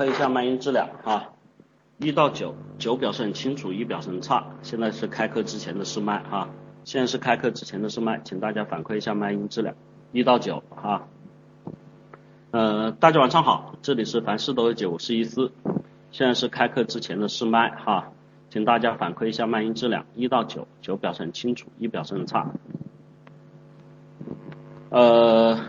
[0.00, 1.28] 馈一下麦音质量啊，
[1.98, 4.46] 一到九，九表示很清楚，一表示很差。
[4.62, 6.48] 现在是开课之前的试麦哈，
[6.84, 9.74] 现在是开课之前的试麦，请大家反馈一下麦音质量，
[10.12, 11.06] 一到九哈。
[12.50, 15.52] 呃，大家晚上好，这里是凡事都有解，我是伊思，
[16.10, 18.12] 现在是开课之前的试麦哈，
[18.48, 22.50] 请大家反馈一下麦音质量，一到九，九表示很清楚，一表示很差。
[24.88, 25.60] 呃，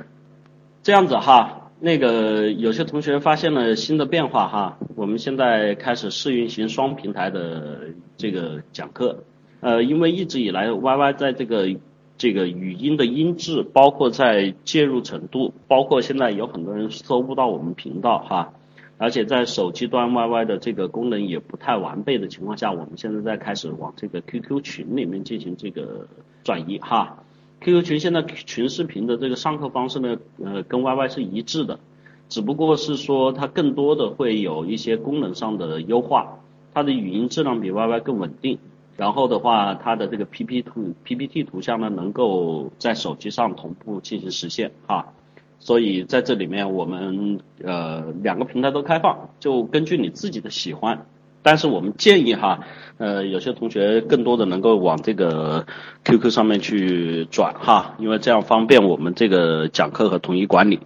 [0.83, 1.57] 这样子哈。
[1.83, 7.79] 那个有些同学发现了新的变化哈，我们现在开始试运行双平台的
[8.17, 9.23] 这个讲课，
[9.61, 11.75] 呃，因为一直以来 YY 在这个
[12.19, 18.53] 这个语音的音质，包括在介入程度，包括现在有很多人搜不到我们频道哈，
[18.99, 26.07] 而且在手机端 YY 的这个功能也不太完备的情况下，我们现在在开始往这个 QQ 群里面进行这个
[26.43, 27.23] 转移哈。
[27.61, 31.79] QQ 群现在群视频的这个上课方式呢，呃，跟 YY 是一致的，
[32.27, 36.39] 只不过是说它更多的会有一些功能上的优化，
[36.73, 38.57] 它的语音质量比 YY 更稳定，
[38.97, 45.13] 然后的话，它的这个 PP 图 PPT 图像呢，能够在手机上同步进行实现哈，
[45.59, 51.05] 所以在这里面我们呃两个平台都开放，就根据你自己的喜欢。
[51.43, 52.59] 但是我们建议哈，
[52.97, 55.65] 呃，有些同学更多的能够往这个
[56.03, 60.79] QQ 上面去转哈，因为这样方便我们这个讲课和统一管理。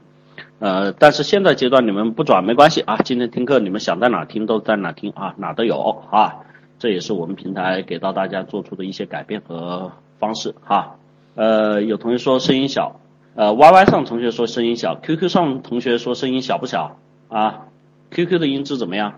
[0.59, 6.35] 呃，但是现在阶段你们不转没关系啊，今天听课你们想在哪听都在哪听啊，哪都有啊，
[6.79, 10.95] 这也是我们平台给到大家做出的一些改变和方式哈。
[11.35, 13.01] 呃，有同学说声音小，
[13.35, 16.97] 呃，YY 上同学说声音小，QQ 上同学说声音小不小
[17.27, 17.65] 啊
[18.11, 19.15] ？QQ 的音质怎么样？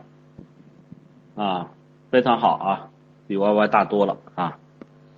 [1.38, 1.70] 啊，
[2.10, 2.90] 非常好啊，
[3.28, 4.58] 比 YY 大多了啊，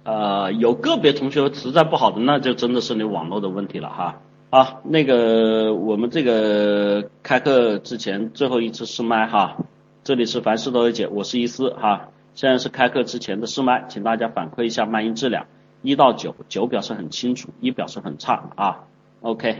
[0.03, 4.17] 呃，有个别同学实在不好的，那就真的是你网络的问题了哈。
[4.50, 9.58] 啊，那个我们这个开课之前最后一次试麦哈，
[10.03, 15.45] 这里是凡事都有解，我是伊思哈，现在是开课之前的试麦，请大家反馈一下麦音质量，
[15.83, 18.80] 一到九，九表示很清楚，一表示很差啊
[19.22, 19.60] ，OK，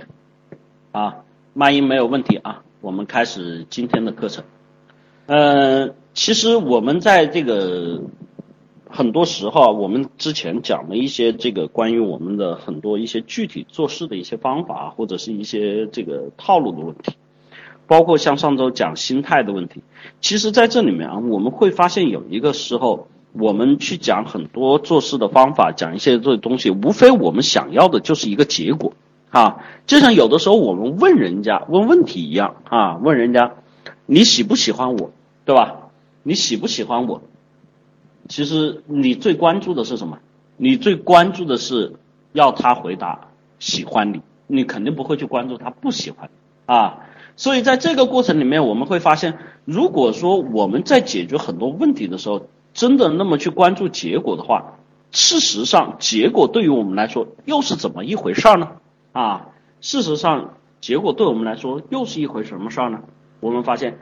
[0.92, 1.18] 啊，
[1.54, 4.44] 麦音没有问题啊，我们开始今天的课程，
[5.28, 5.94] 嗯。
[6.14, 8.02] 其实我们在这个
[8.90, 17.14] 很多时候，我们之前讲了一些这个关于我们的很多一些具体做事的一些方法，或者是一些这个套路的问题，
[17.88, 19.84] 包括像上周讲心态的问题。
[20.20, 28.94] 其实在这里面啊，我们会发现有一个时候，我们去讲很多做事的方法，讲一些这东西，无非我们想要的就是一个结果
[29.30, 29.58] 啊。
[29.86, 33.54] 就像有的时候我们问人家问问题一样啊，问人家
[34.08, 35.12] 你喜不喜欢我，
[35.46, 35.89] 对吧？
[36.24, 37.22] 你喜不喜欢我？
[38.28, 40.20] 其实你最关注的是什么？
[40.58, 41.94] 你最关注的是
[42.34, 46.30] 要他回答喜欢你，你肯定不会去关注他不喜欢
[46.66, 47.00] 啊。
[47.36, 54.76] 所以在这个过程里面，我们会发现，如果说我们在解决很多问题的时候，真的那么去关注结果的话，
[55.12, 58.74] 事实上结果对于我们来说又是怎么一回事儿呢？
[59.14, 59.48] 啊，
[59.82, 63.00] 事实上结果对我们来说又是一回什么事儿呢？
[63.40, 63.98] 我们发现。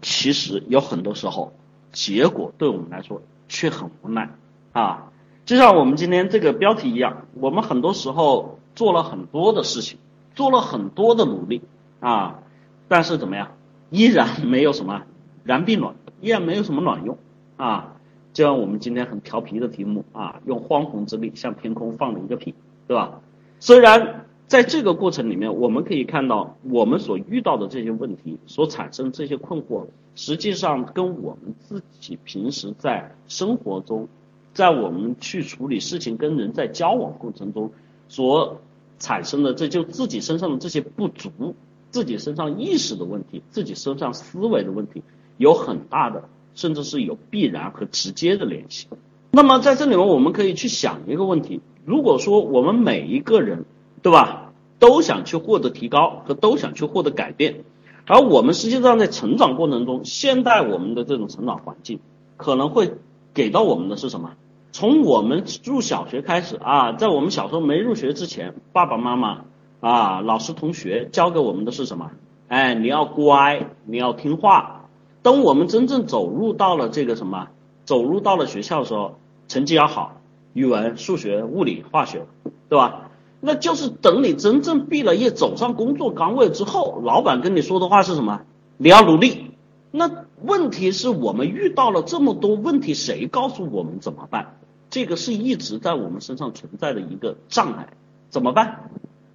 [0.00, 1.52] 其实有很多时候，
[1.92, 4.30] 结果对我们来说却很无奈
[4.72, 5.10] 啊！
[5.44, 9.98] 就像我们今天这个标题一样，我们很多时候做了很多的事情，
[10.34, 11.62] 做了很多的努力
[12.00, 12.40] 啊，
[12.86, 13.52] 但是怎么样，
[13.90, 15.02] 依然没有什么
[15.44, 17.18] 燃并卵，依然没有什么卵用
[17.56, 17.96] 啊！
[18.32, 22.54] 就像我们今天很调皮的题目啊，用荒红之力向天空放了一个屁，
[22.86, 23.20] 对吧？
[23.58, 24.26] 虽然。
[24.48, 34.08] 在这个过程里面，我们可以看到我们所遇到的这些问题所产生这些困惑，实际上跟我们自己平时在生活中，
[34.54, 37.70] 在我们去处理事情、跟人在交往过程中
[38.08, 38.58] 所
[38.98, 41.54] 产生的，这就自己身上的这些不足，
[41.90, 45.02] 自己身上意识的问题，自己身上思维的问题，
[45.36, 48.86] 有很大的，甚至是有必然和直接的联系。
[49.30, 53.66] 那么在这里面，我们可以去想一个问题：如果说我们每一个人，
[54.02, 54.44] 对吧？
[54.78, 57.64] 都想去获得提高和都想去获得改变，
[58.06, 61.98] 而我们实际上在成长过程中，现在我们的这种成长环境
[62.36, 62.92] 可能会
[63.34, 64.30] 给到我们的是什么？
[64.70, 69.40] 从我们入小学开始啊，在我们小时候没入学之前，爸爸妈妈
[69.80, 72.12] 啊、老师、同学教给我们的是什么？
[72.46, 74.84] 哎，你要乖，你要听话。
[75.22, 77.48] 等我们真正走入到了这个什么，
[77.84, 79.18] 走入到了学校的时候，
[79.48, 80.20] 成绩要好，
[80.52, 82.24] 语文、数学、物理、化学，
[82.68, 83.07] 对吧？
[83.40, 88.42] 那就是等你真正毕了业，走上工作岗位之后，老板跟你说的话是什么？
[88.76, 89.52] 你要努力。
[89.90, 90.10] 那
[90.42, 94.56] 问题是我们遇到了这么多问题，谁告诉我们怎么办？
[94.90, 97.88] 这个是一直在我们身上存在的一个障碍，
[98.28, 98.90] 怎么办？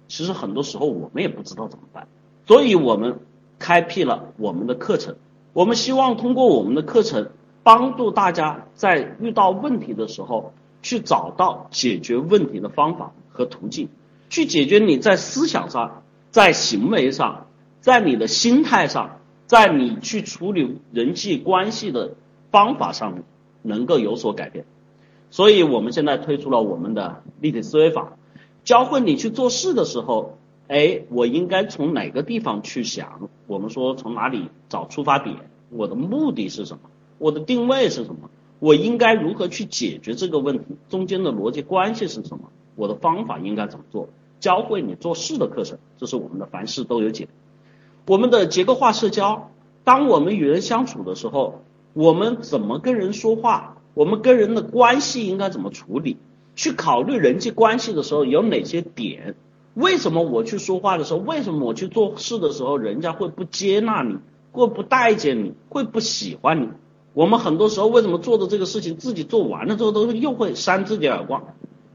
[0.06, 2.06] 其实很多时候我们也不知道怎么办，
[2.46, 3.20] 所以我们
[3.58, 5.16] 开辟了我们的课程，
[5.54, 7.30] 我们希望通过我们的课程，
[7.62, 10.52] 帮助大家在遇到问题的时候，
[10.82, 13.88] 去找到解决问题的方法和途径，
[14.30, 17.48] 去解决你在思想上、在行为上、
[17.80, 22.14] 在你的心态上、在你去处理人际关系的
[22.50, 23.24] 方法上
[23.60, 24.64] 能够有所改变。
[25.30, 28.12] 所以我们现在推出了我们的立体思维法，
[28.62, 30.38] 教会你去做事的时候，
[30.68, 33.28] 哎，我应该从哪个地方去想？
[33.48, 35.36] 我们说从哪里找出发点？
[35.70, 36.88] 我的目的是什么？
[37.18, 38.30] 我的定位是什么？
[38.60, 40.64] 我应该如何去解决这个问题？
[40.88, 42.50] 中间的逻辑关系是什么？
[42.76, 44.08] 我的方法应该怎么做？
[44.40, 47.28] 教会你做事的课程，这是我们的凡事都有解。
[48.06, 49.50] 我们的结构化社交，
[49.84, 51.62] 当我们与人相处的时候，
[51.94, 53.78] 我们怎么跟人说话？
[53.94, 56.18] 我们跟人的关系应该怎么处理？
[56.56, 59.34] 去考虑人际关系的时候有哪些点？
[59.74, 64.18] 为什么我去说话的时候，为什么我去做事的时候，人家会不接纳你，
[64.52, 66.68] 会不待见你，会不喜欢你？
[67.12, 71.54] 我们很多时候为什么做的这个事情，自己做完了之后都又会扇自己耳光，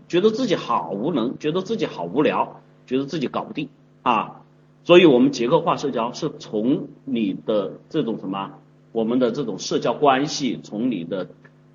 [0.09, 3.69] 觉得自己好无能，觉得自己好无聊，觉得自己搞不定
[4.01, 4.41] 啊？
[4.83, 8.51] 所以，我们结构化社交是从你的这种什么，
[8.91, 11.29] 我们的这种社交关系，从你的。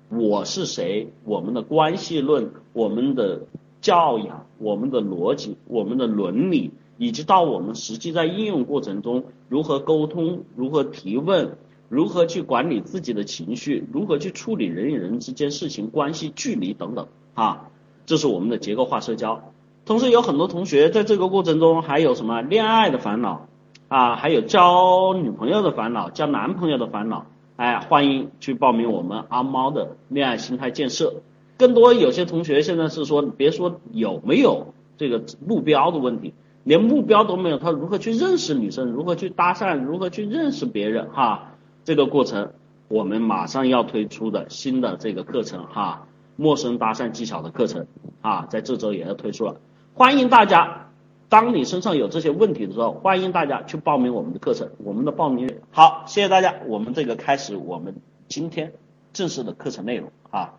[0.07, 1.11] 我是谁？
[1.23, 3.41] 我们的关系论，我们的
[3.81, 11.57] 教养，我们的逻辑，我们的伦理，以及到我们实际在应用过程中如何沟通，如何提问，
[11.89, 17.71] 如何去管理自己的情绪，如何去处理人与人之间事情关系距离等等啊，
[18.05, 19.41] 这是我们的结构化社交。
[19.85, 23.47] 同时，有很多同学在这个过程中还有什么恋爱的烦恼
[23.87, 27.25] 啊，还有交女朋友的烦恼，交男朋友的烦恼。
[27.55, 31.21] 哎，欢迎去报名我们阿猫的恋爱心态建设。
[31.57, 41.09] 更多有些同学现在是说，别说有没有这个目标的问题，连目标都没有，他如何去认识女生，如何去搭讪，如何去认识别人？
[41.11, 41.53] 哈，
[41.85, 42.51] 这个过程
[42.89, 47.87] 我们马上要推出的新的这个课程哈，陌生搭讪技巧的课程
[48.21, 49.57] 啊，在这周也要推出了，
[49.93, 50.81] 欢迎大家。
[51.27, 54.69] 当你身上有这些问题的时候，欢迎大家去报名我们的课程。
[54.83, 56.53] 我们的报名好，谢谢大家。
[56.67, 57.95] 我们这个开始我们
[58.27, 58.73] 今天
[59.11, 60.53] 正式的课程内容啊。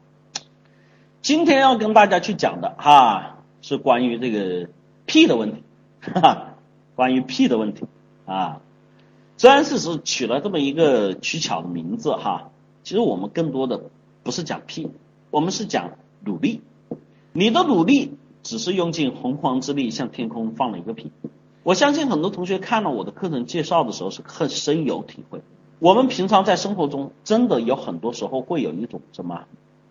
[1.22, 4.68] 今天要跟大家去讲的哈，是关于这个
[5.06, 5.62] P 的问题，
[6.00, 6.54] 哈哈，
[6.96, 7.86] 关于 P 的问题
[8.26, 8.60] 啊。
[9.38, 12.50] 虽然是是取了这么一个取巧的名字哈，
[12.82, 13.82] 其实我们更多的
[14.24, 14.90] 不是讲 P，
[15.30, 15.92] 我们是讲
[16.24, 16.62] 努力。
[17.32, 18.16] 你的努力。
[18.46, 21.10] 只是用尽洪荒之力向天空放了一个屁。
[21.64, 25.40] 我相信很多同学看了我的课程介绍的时候是很深有体会。
[25.80, 29.46] 我们平常在生活中真的有很多时候会有一种什么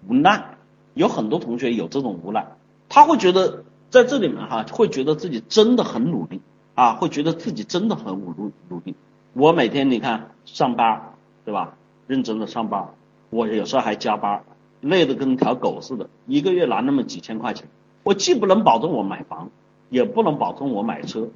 [0.07, 0.55] 无奈，
[0.93, 2.47] 有很多同学有这种无奈，
[2.87, 6.39] 他会觉得在这里面哈，会觉得自己真的很努力
[6.75, 8.95] 啊，会觉得自己真的很努努努力。
[9.33, 11.75] 我每天你看上班对吧，
[12.07, 12.93] 认真的上班，
[13.31, 14.45] 我有时候还加班，
[14.81, 17.67] 累得跟条狗似的，一个月拿那么几千块钱。
[18.03, 19.49] 我既不能保证我买房，
[19.89, 21.29] 也不能保证我买车，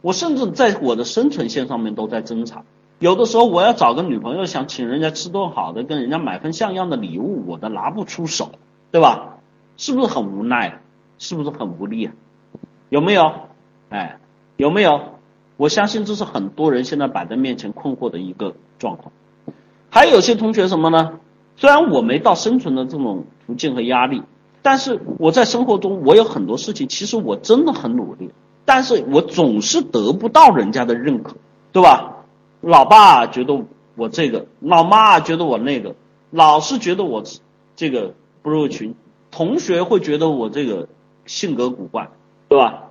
[0.00, 2.64] 我甚至在我的生存线上面都在挣扎。
[2.98, 8.50] 有的时候我要找个女朋友，想请人家吃顿好的，跟人家买份像样的礼物，我都拿不出手，
[8.90, 9.38] 对吧？
[9.76, 10.80] 是不是很无奈？
[11.18, 12.12] 是不是很无力啊？
[12.88, 13.32] 有没有？
[13.90, 14.18] 哎，
[14.56, 15.00] 有没有？
[15.56, 19.12] 我相信这是很多人现在摆在面前困惑的一个状况。
[19.90, 21.20] 还有些同学什么呢？
[21.58, 24.22] 虽然我没到生存的这种途径和压力。
[24.60, 28.32] 但是我在生活中，我有很多事情，其实我真的很努力，
[28.64, 31.36] 但是我总是得不到人家的认可，
[31.72, 32.16] 对吧？
[32.60, 35.94] 老爸觉得我这个，老妈觉得我那个，
[36.30, 37.22] 老师觉得我
[37.76, 38.94] 这个不入群，
[39.30, 40.88] 同学会觉得我这个
[41.24, 42.10] 性格古怪，
[42.48, 42.90] 对吧？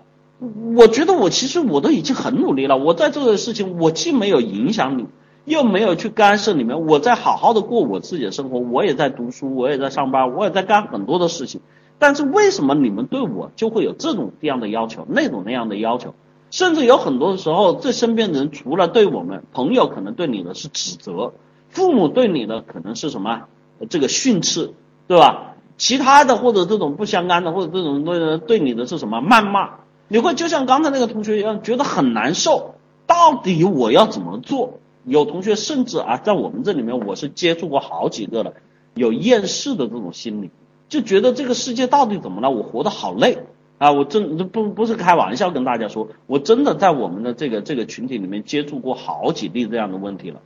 [0.73, 5.05] 我觉得我其实我都已经很努力了，我在做的事情，我既没有影响你。
[5.47, 11.61] 又没有去干涉你们，我在好好的过我自己的生活，我也在读书，我也在上班，我也在干很多的事情。
[11.97, 16.13] 但是为什么你们对我就会有这种这样的要求，那种那样的要求？
[16.51, 21.31] 甚至有很多的时候，这身边的人除了对我们朋友可能对你的是指责，
[21.69, 23.43] 父母对你的可能是什么
[23.89, 24.73] 这个训斥，
[25.07, 25.53] 对吧？
[25.77, 29.69] 其他的或者这种不相干的或者这种对对你的是什么谩骂？
[30.09, 32.75] 你会就像刚才那个同学一样，觉得很难受。
[33.05, 34.79] 到底我要怎么做？
[35.07, 38.53] 有同学甚至啊，在我们这里面，我是接触过好几个了，
[38.93, 40.49] 有厌世的这种心理，
[40.89, 42.49] 就觉得这个世界到底怎么了？
[42.49, 43.37] 我活得好累
[43.77, 43.93] 啊！
[43.93, 50.41] 我真不不是开玩笑跟大家说，我真的在我们的这个这个群体里面接触过好几例这样的问题了。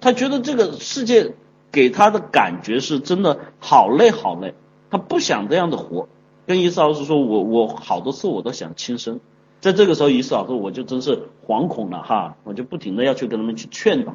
[0.00, 1.34] 他觉得这个世界
[1.70, 4.54] 给他的感觉是真的好累好累，
[4.90, 6.08] 他不想这样的活。
[6.46, 9.20] 跟伊思老师说，我我好多次我都想轻生。
[9.60, 14.14] 在这个时候，于思老师我就真是惶恐了哈，我就不停的要去跟他们去劝导。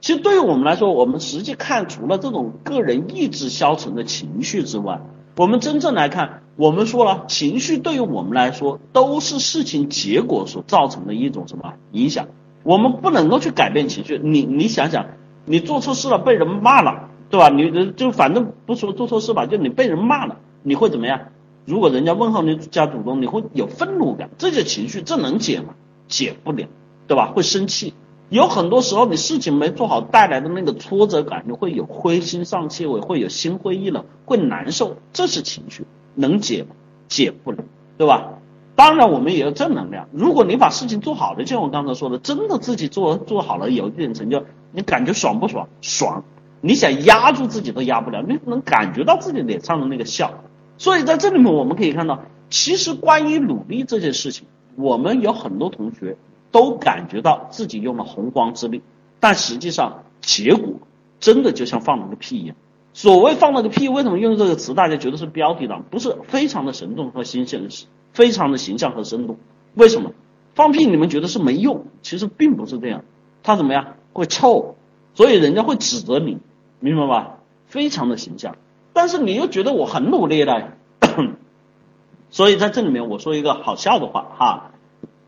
[0.00, 5.00] 其实对于我们来说，我们实际看除了这种个人意志消沉的情绪之外，
[5.36, 12.28] 我们真正来看，我们说了，情绪对于我们来说都是事情结果所造成的一种什么影响？
[12.62, 14.18] 我们不能够去改变情绪。
[14.22, 15.06] 你你想想，
[15.46, 17.48] 你做错事了被人骂了，对吧？
[17.48, 21.20] 你就反正不说做错事吧，就你被人骂了，你会怎么样？
[21.66, 25.74] 如果人家问候你家主动，你会有愤怒感，这些情绪这能解吗？
[26.08, 26.66] 解不了，
[27.06, 27.32] 对吧？
[27.34, 27.94] 会生气。
[28.28, 36.70] 有很多时候，你事情没做好带来的那个挫折感，你会有灰心丧气，会会有心灰意冷，会难受，这是情绪，能解吗？
[37.08, 37.58] 解不了，
[37.98, 38.34] 对吧？
[38.76, 40.08] 当然，我们也有正能量。
[40.12, 45.68] 如果你把事情做好了，就像我刚才说的，真的自己做做好了，有一点成就，你感觉爽不爽？
[45.80, 46.24] 爽！
[46.60, 50.32] 你想压住自己都压不了，你能感觉到自己脸上的那个笑。
[50.80, 54.46] 所以在这里面，我们可以看到，其实关于努力这件事情，
[54.76, 56.16] 我们有很多同学。
[56.52, 58.82] 都感觉到自己用了洪荒之力，
[59.20, 60.80] 但实际上结果
[61.20, 62.56] 真的就像放了个屁一样。
[62.92, 64.74] 所谓放了个屁，为什么用这个词？
[64.74, 67.68] 大家觉得是标题党，不是非常的生动和新鲜，
[68.12, 69.36] 非常的形象和生动。
[69.76, 70.10] 为什么
[70.56, 70.86] 放屁？
[70.86, 71.84] 你们觉得是没用？
[72.02, 73.04] 其实并不是这样，
[73.44, 73.94] 它怎么样？
[74.12, 74.74] 会臭，
[75.14, 76.38] 所以人家会指责你，
[76.80, 77.36] 明白吧？
[77.66, 78.56] 非常的形象，
[78.92, 80.72] 但是你又觉得我很努力了，
[82.30, 84.70] 所以在这里面我说一个好笑的话哈。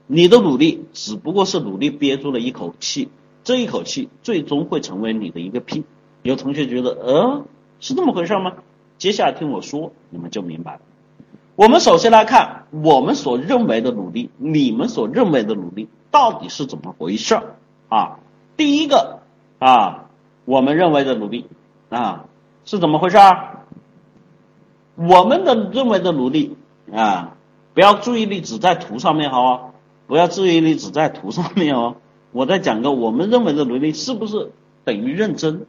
[0.08, 3.08] 你的努力只不过是努力憋住了一口气，
[3.44, 5.84] 这一口气最终会成为你的一个屁。
[6.22, 7.44] 有同学觉得，呃，
[7.80, 8.52] 是这么回事吗？
[8.98, 10.80] 接下来听我说，你们就明白了。
[11.56, 17.56] 我们首先来看我们所认为的努力，你们所认为的努力到底是怎么回事儿
[17.88, 18.18] 啊？
[18.56, 19.20] 第一个
[19.58, 20.10] 啊，
[20.44, 21.46] 我们认为的努力
[21.88, 22.26] 啊
[22.64, 23.64] 是怎么回事儿？
[24.96, 26.56] 我们的认为的努力
[26.92, 27.36] 啊，
[27.74, 29.70] 不要注意力只在图上面，好。
[30.08, 31.96] 不要注意力只在图上面哦，
[32.32, 34.50] 我在讲个我们认为的努力是不是
[34.84, 35.64] 等于认真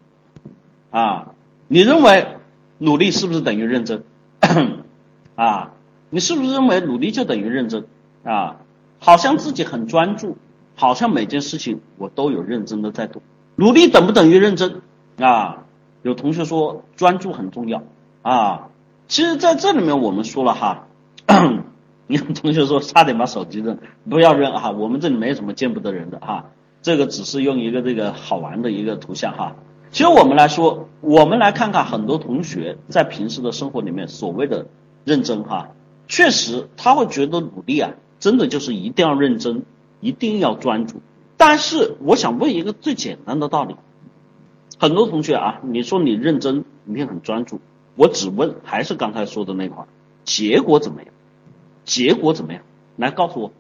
[0.90, 1.32] 啊？
[1.70, 2.28] 你认为
[2.78, 4.04] 努力是不是等于认真
[5.36, 5.72] 啊？
[6.10, 7.86] 你是不是认为努力就等于认真
[8.24, 8.58] 啊？
[9.00, 10.36] 好像自己很专注，
[10.76, 13.22] 好像每件事情我都有认真的在做。
[13.56, 14.82] 努力等不等于认真
[15.20, 15.64] 啊？
[16.04, 17.82] 有同学说专注很重要
[18.22, 18.70] 啊，
[19.08, 20.88] 其实在这里面我们说了哈。
[22.08, 23.80] 有同学说差点把手机扔，
[24.10, 26.48] 不要扔哈，我们这里没有什么见不得人的哈，
[26.82, 29.56] 这个只是用一个这个好玩的一个图像哈。
[29.90, 34.68] 其实我们来说，我们来看看很多同学在平时的生活里面所谓的
[35.06, 35.70] 认真哈，
[36.08, 39.64] 确实他会觉得努力啊，真的就是一定要认真，
[40.02, 41.02] 一定要专注。
[41.38, 43.78] 但是我想问一个最简单的道理，
[44.80, 47.60] 很多同学啊，你说你认真，你很专注，
[47.96, 49.86] 我只问还是刚才说的那块，
[50.24, 51.14] 结果怎么样？
[51.86, 52.64] 结果怎么样？
[52.96, 53.52] 来告诉我，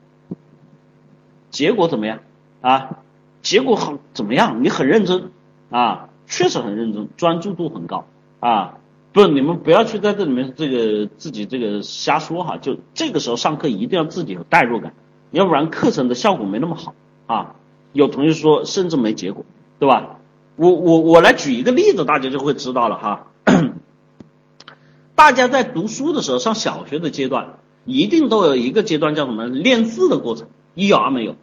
[1.49, 2.19] 结果怎么样？
[2.61, 2.99] 啊，
[3.41, 4.63] 结果很怎么样？
[4.63, 5.31] 你很认真
[5.69, 8.05] 啊，确实很认真，专注度很高
[8.39, 8.77] 啊。
[9.11, 14.93] 不是你们不要去在这里面这个自己这个瞎说哈，就这个时候上课一定要自己有代入感，
[15.29, 16.95] 要不然课程的效果没那么好
[17.27, 17.55] 啊。
[17.91, 19.45] 有同学说甚至没结果，
[19.77, 20.17] 对吧？
[20.55, 23.27] 我我我来举一个例子，大家就会知道了哈。
[25.15, 27.59] 大家在读书的时候，上小学的阶段。
[27.85, 31.35] 一定都有一个阶段叫什么练字的过程，有啊没有？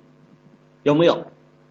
[0.82, 1.26] 有没有？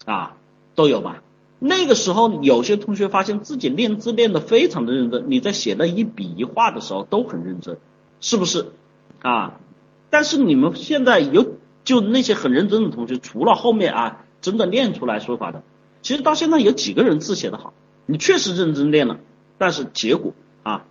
[0.05, 0.35] 啊，
[0.75, 1.23] 都有吧。
[1.57, 7.79] 那个时候有些同学发现自己练字练得非常的认真，你在写那一笔一画的时候都很认真，
[8.21, 8.67] 是不是？
[9.23, 9.59] 啊，
[10.11, 15.63] 但是你们现在有就那些很认真的同学，除了后面啊真的练出来说法的，
[16.01, 17.73] 其实到现在有几个人字写得好？
[18.05, 19.19] 你确实认真练了，
[19.57, 20.85] 但是结果啊，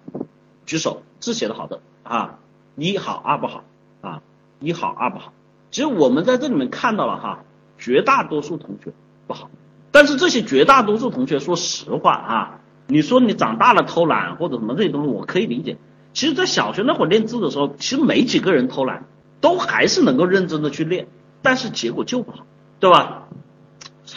[0.66, 2.38] 举手，字写得好的啊。
[2.76, 3.64] 一好二不好
[4.02, 4.22] 啊，
[4.60, 5.32] 一好二不好。
[5.72, 7.44] 其实我们在这里面看到了哈，
[7.76, 8.92] 绝大多数同学
[9.26, 9.50] 不好。
[9.90, 15.76] 但是这些绝大多数同学，说实话啊，你说你长大了偷懒或者什么这些东西，我可以理解。
[16.12, 19.06] 其实，在小学那会儿练字的时候，其实没几个人偷懒，
[19.40, 21.08] 都还是能够认真的去练，
[21.42, 22.46] 但是结果就不好，
[22.78, 23.28] 对吧？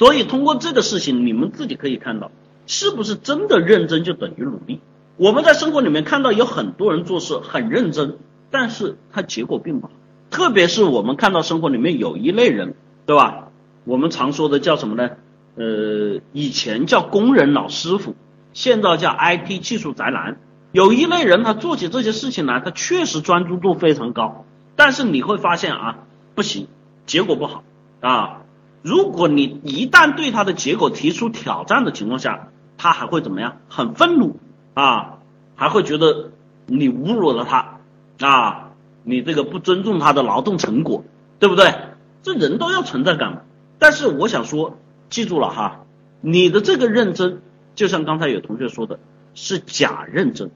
[0.01, 2.31] 所以通过这个事情，你们自己可以看到，
[2.65, 4.79] 是不是真的认真就等于努力？
[5.15, 8.17] 我们在生活里面看到有很多人做事很认真。
[8.49, 9.93] 但是他结果并不好，
[10.31, 12.73] 特别是我们看到生活里面有一类人，
[13.05, 13.49] 对吧？
[13.83, 15.11] 我们常说的叫什么呢？
[15.55, 18.15] 呃，以前叫工人老师傅，
[18.53, 20.39] 现在叫 IT 技术宅男。
[20.71, 25.99] 有一类人，他做起这些事情来，他确实专注度非常高，但是你会发现啊，
[26.33, 26.67] 不行，
[27.05, 27.63] 结果不好
[27.99, 28.40] 啊。
[28.81, 32.47] 如果你一旦对他的结果提出挑战的情况下，
[32.77, 33.57] 他还会怎么样？
[33.69, 34.39] 很愤怒
[34.73, 35.19] 啊，
[35.55, 36.31] 还会觉得
[36.65, 37.77] 你侮辱了他。
[38.19, 38.71] 啊，
[39.03, 41.03] 你这个不尊重他的劳动成果，
[41.39, 41.73] 对不对？
[42.21, 43.41] 这人都要存在感嘛，
[43.79, 44.77] 但是我想说，
[45.09, 45.85] 记住了哈，
[46.21, 47.41] 你的这个认真，
[47.73, 48.99] 就像刚才有同学说的，
[49.33, 50.51] 是假认真。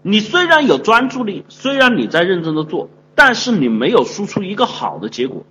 [0.00, 5.44] 你虽然有专注力，虽然你在认真的做，但是你没有输出一个好的结果。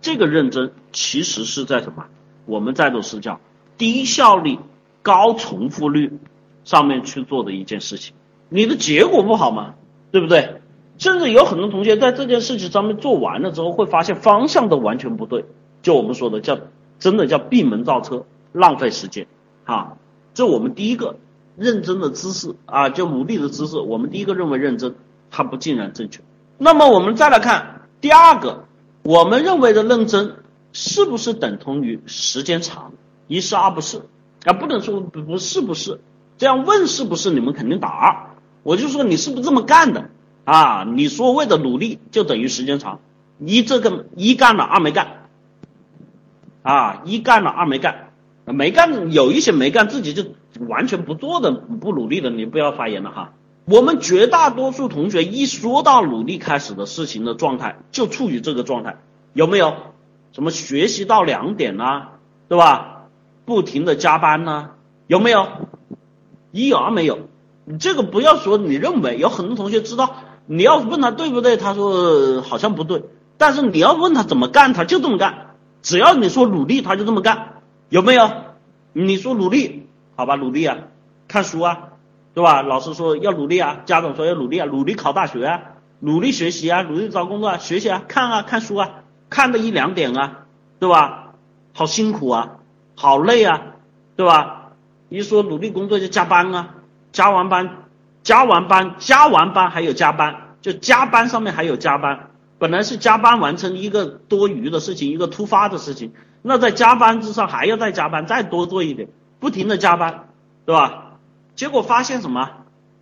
[0.00, 2.04] 这个认真其实是在什么？
[2.46, 3.40] 我们在做是叫
[3.78, 4.58] 低效率、
[5.02, 6.18] 高重复率
[6.64, 8.14] 上面去做的一件事情。
[8.48, 9.74] 你的结果不好吗？
[10.10, 10.60] 对不对？
[10.98, 15.44] 甚至有很多同学在这件事情上面做完了之后，会发现方向都完全不对。
[15.82, 16.58] 就我们说的叫
[16.98, 19.26] 真的叫闭门造车，浪费时间
[19.64, 19.94] 啊！
[20.34, 21.16] 这我们第一个
[21.56, 24.94] 认真的姿势啊，就努力的姿势，我们第一个认为认真，
[25.30, 26.20] 它不尽然正确。
[26.58, 28.64] 那么我们再来看第二个，
[29.02, 30.36] 我们认为的认真
[30.72, 32.92] 是不是等同于时间长？
[33.26, 34.02] 一是二不是
[34.44, 36.00] 啊，不能说不是不是，
[36.36, 38.30] 这样问是不是你们肯定打二，
[38.62, 40.10] 我就说你是不是这么干的
[40.44, 40.84] 啊？
[40.84, 43.00] 你所谓的努力就等于时间长，
[43.38, 45.28] 一这个一干了，二没干。
[46.62, 48.12] 啊，一干了，二没干，
[48.44, 50.24] 没干有一些没干，自己就
[50.68, 53.32] 完全不做的，不努力的，你不要发言了哈。
[53.70, 58.96] 我们绝大多数同学一说到努力开始的事情的状态，就处于这个状态，
[59.32, 59.74] 有没有？
[60.32, 62.08] 什么学习到两点呐，
[62.48, 63.06] 对吧？
[63.44, 64.70] 不停的加班呐，
[65.06, 65.46] 有没有？
[66.50, 67.28] 一而没有？
[67.64, 73.04] 你这个不要说你认为，有很多同学知道，你要问他对不对，他说好像不对，
[73.36, 75.54] 但是你要问他怎么干，他就这么干。
[75.82, 78.30] 只要你说努力，他就这么干，有没有？
[78.92, 79.86] 你说努力，
[80.16, 80.78] 好吧，努力啊，
[81.28, 81.89] 看书啊，
[82.32, 82.62] 对吧？
[82.62, 85.60] 老师说要努力啊，家长说要努力啊，努力考大学啊，
[85.98, 88.90] 努力学习啊，努力找工作啊，学习啊，看啊，看书啊，
[89.28, 90.46] 看个一两点啊，
[90.78, 91.34] 对吧？
[91.72, 92.58] 好辛苦啊，
[92.96, 93.62] 好累啊，
[94.16, 94.72] 对吧？
[95.08, 96.74] 一说努力工作就加班啊，
[97.12, 97.86] 加完班，
[98.22, 102.30] 加完班，加完班还有加班，就加班上面还有加班。
[102.58, 109.08] 本来是加班完成一个多余的事情，一个突发的事情，那在加班之上还要再加班，再多做一点，
[109.40, 110.28] 不停的加班，
[110.64, 111.09] 对吧？
[111.60, 112.52] 结果发现什么？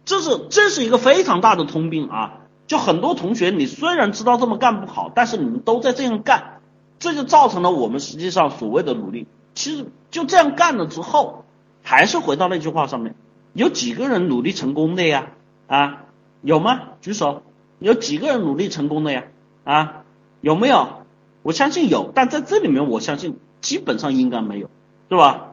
[0.04, 2.40] 这是这是一个非常大的通病啊！
[2.66, 6.60] 就很多同学，你虽然知道这么干不好，但是你们都在这样干，
[6.98, 9.28] 这就造成了我们实际上所谓的努力。
[9.54, 11.44] 其实就这样干了之后，
[11.84, 13.14] 还是回到那句话上面，
[13.52, 15.28] 有几个人努力成功的呀？
[15.68, 16.06] 啊，
[16.42, 16.80] 有吗？
[17.00, 17.44] 举手，
[17.78, 19.26] 有几个人努力成功的呀？
[19.62, 20.02] 啊，
[20.40, 21.04] 有没有？
[21.44, 24.68] 我相信有，但在这里面，我相信基本上应该没有，
[25.08, 25.47] 对吧？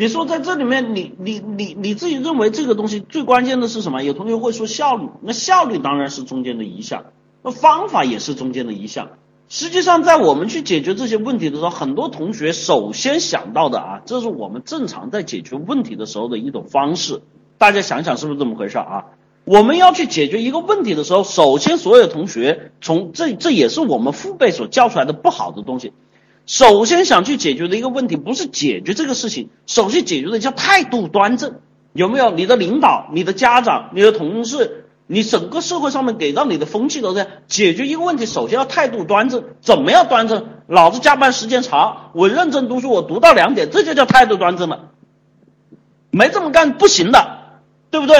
[0.00, 4.02] 你说在这里面，你你你你自己认为这个东西最关键的是什么？
[4.02, 7.04] 有同学会说效率，那效率当然是中间的一项，
[7.42, 9.10] 那方法也是中间的一项。
[9.50, 17.20] 实际上，在我们去解决这些问题的时候，很多同学首先想到的啊，这是我们正常在解决问题的时候的一种方式。
[17.58, 19.04] 大家想想是不是这么回事啊？
[19.44, 25.92] 我们要去解决一个问题的时候，首先所有同学从这这也是我们父辈所教出来的不好的东西。
[26.46, 31.60] 首先想去解决的一个问题，不是解决这个事情，首先解决的叫态度端正。
[31.92, 32.30] 有没有？
[32.30, 39.42] 你的领导、你的家长、你的同事，你整个社会上面给到你的风气都这样解决一个问题，首先要态度端正。
[39.60, 40.46] 怎么样端正？
[40.68, 44.90] 老子加班时间长，我认真读书，我读到两点，这就叫态度端正了。
[46.12, 47.38] 没这么干不行的，
[47.90, 48.16] 对不对？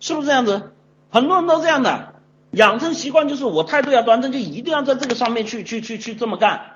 [0.00, 0.72] 是不是这样子？
[1.10, 2.14] 很多人都这样的，
[2.50, 6.75] 养成习惯就是我态度要端正，就一定要在这个上面去去去去这么干，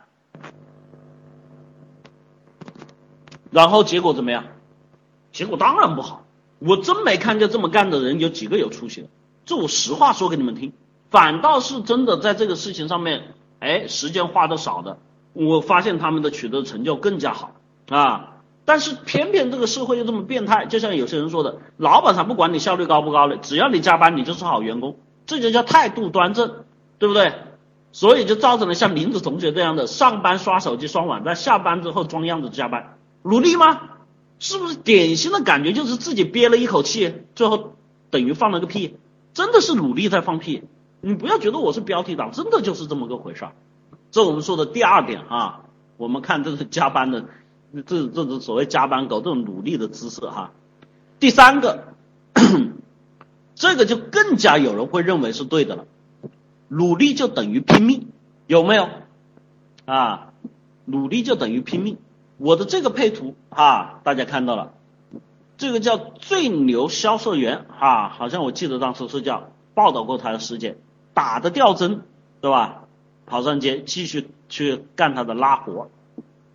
[3.51, 4.45] 然后结果怎么样？
[5.33, 6.25] 结果当然不好。
[6.59, 9.09] 我真没看见这么干的人有几个有出息的，
[9.47, 10.73] 这我实话说给你们听。
[11.09, 14.99] 反倒是真的在这个事情上面，哎，时间花的少的，
[15.33, 17.53] 我发现他们的取得成就更加好
[17.89, 18.37] 啊。
[18.65, 26.65] 但是偏偏这个社会又这么变态，就像有些人说的，老板才不管你效率高不高嘞，只要你加班，你就是好员工，这就叫态度端正，
[26.99, 27.33] 对不对？
[27.93, 33.89] 所以就造成了像林子同学这样的，上班刷手机刷网站，下班之后装样子加班，努力吗？
[34.39, 37.75] 是不是典型的感觉就是自己憋了一口气，最后
[38.11, 38.97] 等于放了个屁？
[39.35, 40.65] 真的是努力在放屁？
[41.01, 43.53] 你不要觉得我是标题党，真的就是这么个回事儿。
[44.11, 45.61] 这我们说的第二点啊，
[45.97, 47.27] 我们看这是加班的。
[47.87, 50.51] 这这种所谓加班狗这种努力的姿势哈，
[51.21, 51.95] 第三个，
[53.55, 55.85] 这个就更加有人会认为是对的了，
[56.67, 58.09] 努力就等于拼命，
[58.49, 58.89] 有没有？
[59.85, 60.33] 啊，
[60.85, 61.99] 努力就等于拼命。
[62.41, 64.73] 我的这个配图啊，大家看到了，
[65.59, 70.79] 这个叫最牛销售员啊，好像我记得当时是叫报道过他的事件，
[71.13, 72.01] 打的吊针，
[72.41, 72.85] 对吧？
[73.27, 75.91] 跑上街继续去干他的拉活。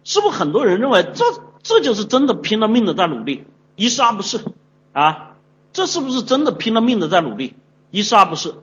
[0.04, 1.24] 是不是很多人认为这
[1.62, 3.46] 这就是真的拼了命的在努力？
[3.76, 4.40] 一是二不是
[4.92, 5.34] 啊？
[5.72, 7.56] 这是不是真的拼了命的在努力？
[7.92, 8.56] 一是二不是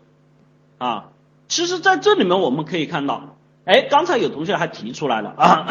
[0.78, 1.10] 啊？
[1.46, 5.66] 其实在这里面我们可以看到，哎，刚才有同学还提出来了啊，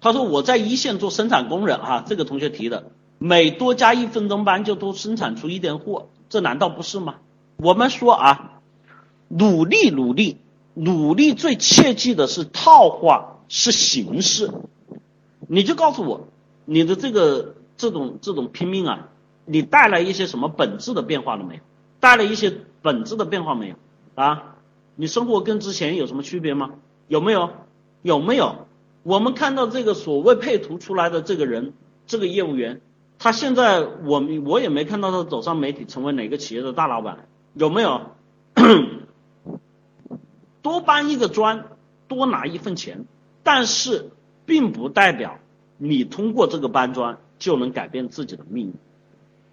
[0.00, 7.16] 他说我在一线做生产工人哈，这个同学提的，每多加一分钟班就多生产出一点货，这难道不是吗？
[7.56, 8.60] 我们说啊，
[9.28, 10.38] 努力努力
[10.74, 14.50] 努力，最切记的是套话是形式，
[15.46, 16.28] 你就告诉我
[16.64, 19.08] 你的这个这种这种拼命啊，
[19.44, 21.60] 你带来一些什么本质的变化了没有？
[22.00, 23.74] 带来一些本质的变化没有？
[24.14, 24.56] 啊，
[24.96, 26.70] 你生活跟之前有什么区别吗？
[27.08, 27.50] 有没有？
[28.00, 28.66] 有没有？
[29.02, 31.72] 我们看到这个所谓配图出来的这个人，
[32.06, 32.80] 这个业务员，
[33.18, 38.02] 他现在我们我也没看到他走上媒体，成为哪个企业的大老板，有没有？
[40.62, 41.64] 多搬一个砖，
[42.06, 43.06] 多拿一份钱，
[43.42, 44.10] 但是
[44.44, 45.38] 并不代表
[45.78, 48.74] 你通过这个搬砖就能改变自己的命运。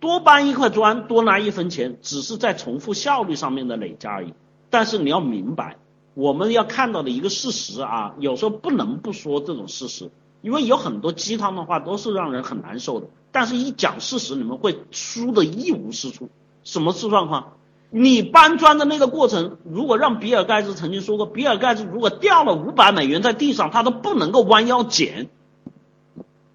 [0.02, 4.34] 多搬一块砖，多拿一分钱，只是在重复效率上面的累加而已。
[4.70, 5.78] 但是你要明白。
[6.18, 10.10] 我们要看到的一个事实啊，有时候不能不说这种事实，
[10.42, 13.06] 因为有很多鸡汤的话都是让人很难受的。
[13.32, 16.30] 但是，一讲事实，你们会输的一无是处。
[16.64, 17.54] 什么是状况？
[17.92, 25.30] 你搬砖的那个过程，如果让比尔盖茨曾经说过，比尔盖茨如果掉了五百美元在地上，他都不能够弯腰捡。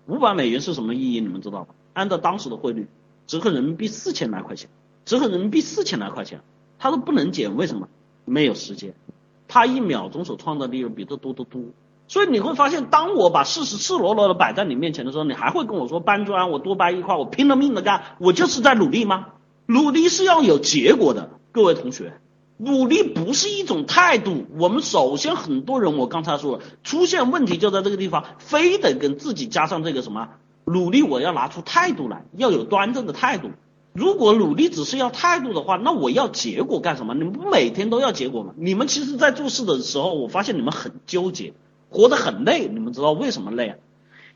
[0.08, 1.20] 五百美元是什么意义？
[1.20, 1.66] 你们知道吗？
[1.92, 2.88] 按照当时的汇率，
[3.28, 4.68] 折合人民币四千来块钱，
[5.04, 6.40] 折合人民币四千来块钱，
[6.80, 7.54] 他都不能捡。
[7.54, 7.88] 为什么？
[8.24, 8.94] 没有时间。
[9.52, 11.60] 他一秒钟所创造的利润比这多得多，
[12.08, 19.26] 所以你会发现，当我把事实赤裸裸的摆在你面前的时候，你还会跟我说搬砖，我多搬一块，我拼了命的干，我就是在努力吗？
[19.66, 22.14] 努力是要有结果的，各位同学，
[22.56, 24.46] 努力不是一种态度。
[24.58, 30.30] 我们首先很多人，我刚才说了，出现问题就在这个地方，非得跟自己加上这个什么
[30.64, 33.50] 努力，我要拿出态度来，要有端正的态度。
[33.92, 37.14] 如果努力只是要态度的话，那我要结果干什么？
[37.14, 38.54] 你们不每天都要结果吗？
[38.56, 41.52] 你们其实，在做事的时候，我发现你们很纠结，
[41.90, 42.68] 活得很累。
[42.68, 43.76] 你们知道为什么累啊？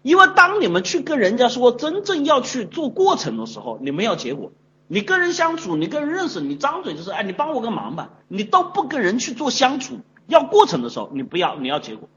[0.03, 4.53] 因为当你们去跟人家说真正要去做过程的时候，你们要结果。
[4.89, 12.09] 你跟人相处，你跟人认识，你张嘴就是哎，你帮我个忙吧，你都不跟人去做相处，要过程的时候，你不要，你要结果。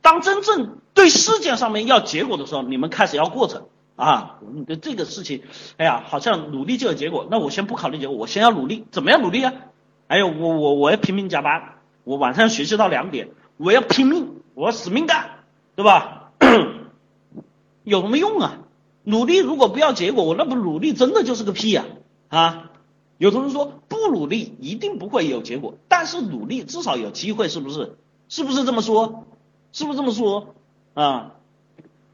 [0.00, 3.66] 当真正对事件上面要结果的时候，你们开始要过程。
[3.98, 5.42] 啊，你的这个事情，
[5.76, 7.26] 哎呀，好像努力就有结果。
[7.28, 8.84] 那我先不考虑结果，我先要努力。
[8.92, 9.52] 怎么样努力啊？
[10.06, 15.40] 哎呦我我我要拼命加班，我晚上学习到两点，我要拼命，我要死命干，
[15.74, 16.30] 对吧？
[17.82, 18.58] 有什么用啊？
[19.02, 21.84] 努力如果不要结果，我那不努力真的就是个屁呀！
[22.28, 22.70] 啊，
[23.16, 27.96] 有同学说不努力一定不会有结果，但是努力至少有机会，是不是？
[28.28, 29.24] 是不是这么说？
[29.72, 30.54] 是不是这么说？
[30.94, 31.32] 啊？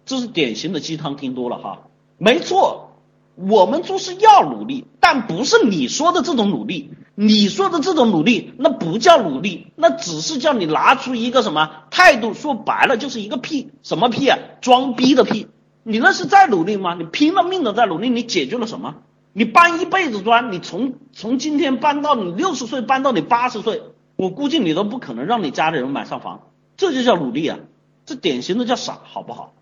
[0.07, 1.79] 这是典型的鸡汤听多了哈，
[2.19, 2.91] 没错，
[3.35, 6.91] 我们做事要努力，但不是你说的这种努力。
[7.17, 12.35] 你说的这种努力，那不叫努力，那只是叫你拿出一个什么态度。
[12.35, 14.37] 说白了就是一个屁，什么屁啊？
[14.61, 15.47] 装逼的屁。
[15.85, 16.95] 你那是在努力吗？
[16.95, 18.97] 你拼了命的在努力，你解决了什么？
[19.33, 23.83] 你搬一辈子砖，你从从今天搬到你六十岁，搬到你八十岁，
[24.17, 26.49] 我估计你都不可能让你家里人买上房。
[26.77, 27.61] 这就叫努力啊，
[28.07, 29.55] 这典型的叫傻，好不好？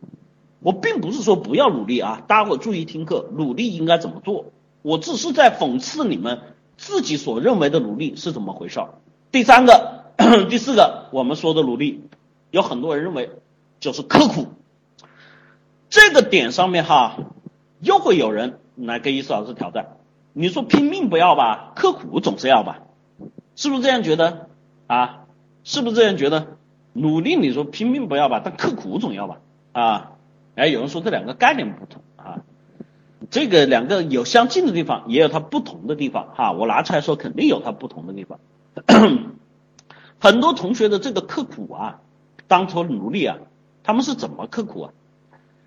[0.62, 4.46] 我并不是说不要努力啊，大家伙注意听课，努力应该怎么做？
[4.82, 6.40] 我只是在讽刺你们
[6.76, 8.80] 自己所认为的努力是怎么回事。
[9.30, 10.04] 第三个、
[10.48, 12.04] 第四个，我们说的努力，
[12.50, 13.30] 有很多人认为
[13.80, 14.46] 就是刻苦。
[15.90, 17.16] 这个点上面哈，
[17.80, 19.96] 又会有人来跟伊思老师挑战。
[20.32, 22.80] 你说拼命不要吧，刻苦总是要吧？
[23.56, 24.48] 是不是这样觉得
[24.86, 25.24] 啊？
[25.64, 26.56] 是不是这样觉得？
[26.94, 29.40] 努力你说拼命不要吧，但刻苦总要吧？
[29.72, 30.11] 啊？
[30.54, 32.40] 哎，有人说这两个概念不同啊，
[33.30, 36.52] 这个两个有相近的地方，也有它不同的地方哈。
[36.52, 38.38] 我拿出来说，肯定有它不同的地方。
[40.18, 42.00] 很多同学的这个刻苦啊，
[42.48, 43.38] 当初努力啊，
[43.82, 44.92] 他们是怎么刻苦啊？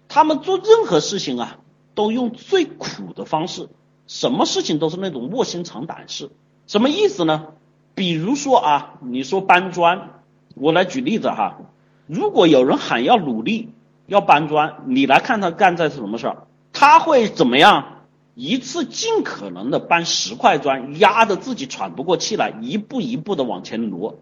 [0.08, 1.58] 他们做任何事情啊，
[1.96, 3.70] 都用最苦的方式，
[4.06, 6.30] 什么事情都是那种卧薪尝胆式。
[6.68, 7.48] 什么意思呢？
[7.96, 10.22] 比如说啊，你说搬砖，
[10.54, 11.58] 我来举例子哈。
[12.06, 13.72] 如果有人喊要努力。
[14.08, 16.48] 要搬砖，你来看他干在是什么事儿？
[16.74, 17.86] 他会怎么样？
[18.36, 24.16] 一次尽可能的搬十块砖，压得自己喘不过气来，一步一步的往前挪，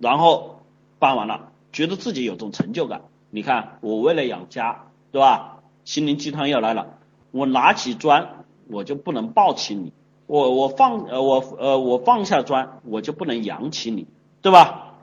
[0.00, 0.60] 然后
[0.98, 3.02] 搬完了，觉得自己有种成就感。
[3.30, 5.58] 你看，我为了养家，对吧？
[5.84, 6.98] 心灵鸡汤要来了，
[7.30, 9.92] 我拿起砖，我就不能抱起你；
[10.26, 14.06] 我我放呃我呃我放下砖，我就不能扬起你，
[14.42, 14.94] 对吧？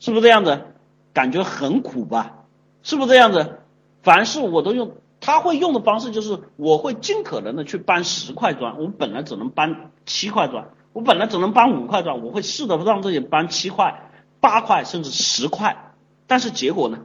[0.00, 0.66] 是不是这样子？
[1.12, 2.43] 感觉很苦吧？
[2.84, 3.58] 是不是这样子？
[4.02, 15.94] 凡事我都用，他会用的方式就是，我会尽可能的去搬十块砖，我本来只能搬七块砖，我本来只能搬五块砖，我会试着让自己搬七块、八块甚至十块，
[16.26, 16.98] 但是结果呢，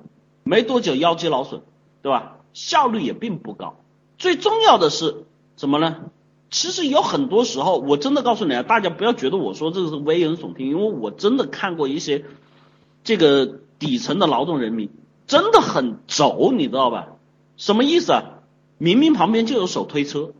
[0.43, 1.61] 没多久腰肌劳损，
[2.01, 2.35] 对吧？
[2.51, 3.77] 效率也并不高。
[4.17, 5.23] 最重要的是
[5.55, 5.95] 什么呢？
[6.49, 12.25] 其实有很多时候，我真的告诉你啊，大家不要觉得我说这个是危言耸听，因为我真的看过一些
[13.05, 13.45] 这个
[13.77, 14.89] 底层的劳动人民，
[15.29, 17.07] 真的很轴，你知道吧？
[17.55, 18.23] 什么意思啊？
[18.79, 20.31] 明明旁边就有手推车，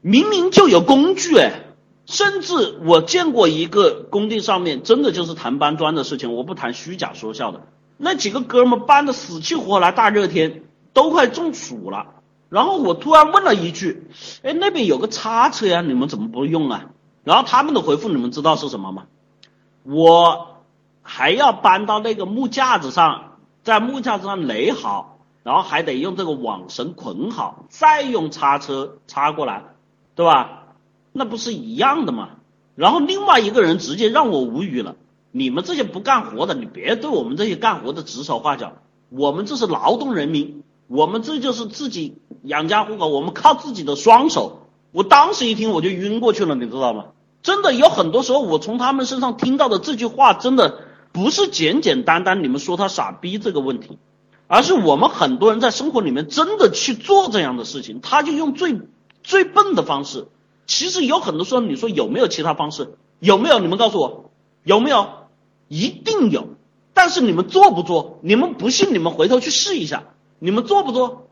[0.00, 1.66] 明明就有工具，哎，
[2.04, 7.60] 甚至我见过一个工地上面，真的就是谈搬砖的事情，我不谈虚假说笑的，
[7.96, 12.06] 那几个哥们搬的死气活来，大热天都快中暑了。
[12.48, 14.08] 然后我突然问了一句
[14.42, 16.86] ：“哎，那边有个叉车呀，你们怎么不用啊？”
[17.22, 19.04] 然后他们的回复你们知道是什么吗？
[19.84, 20.56] 我
[21.02, 23.33] 还要搬到那个木架子上，
[23.64, 29.64] 在木架子上垒好，然后还得用这个网绳捆好，再用叉车叉过来，
[30.14, 30.66] 对吧？
[31.12, 32.28] 那不是一样的吗？
[32.76, 34.96] 然后另外一个人直接让我无语了
[35.32, 38.74] ：“你们这些不干活的，你别对我们这些干活的指手画脚，
[39.08, 44.68] 我们这是劳动人民。”我们这就是自己养家糊口，我们靠自己的双手。
[44.92, 47.06] 我当时一听我就晕过去了，你知道吗？
[47.42, 50.78] 真的有很多时候，我从他们身上听到的这句话，真的
[51.14, 53.98] 不是简简单单你们说他傻逼这个问题，
[54.48, 58.80] 而是我们很多人在生活里面真的去做这样的事情，他就用最
[59.22, 60.26] 最笨的方式。
[60.66, 62.96] 其实有很多时候，你说有没有其他方式？
[63.20, 63.60] 有没有？
[63.60, 64.32] 你们告诉我
[64.64, 65.08] 有没有？
[65.68, 66.48] 一定有。
[66.94, 68.18] 但是你们做不做？
[68.20, 70.02] 你们不信，你们回头去试一下。
[70.40, 71.28] 你们做不做？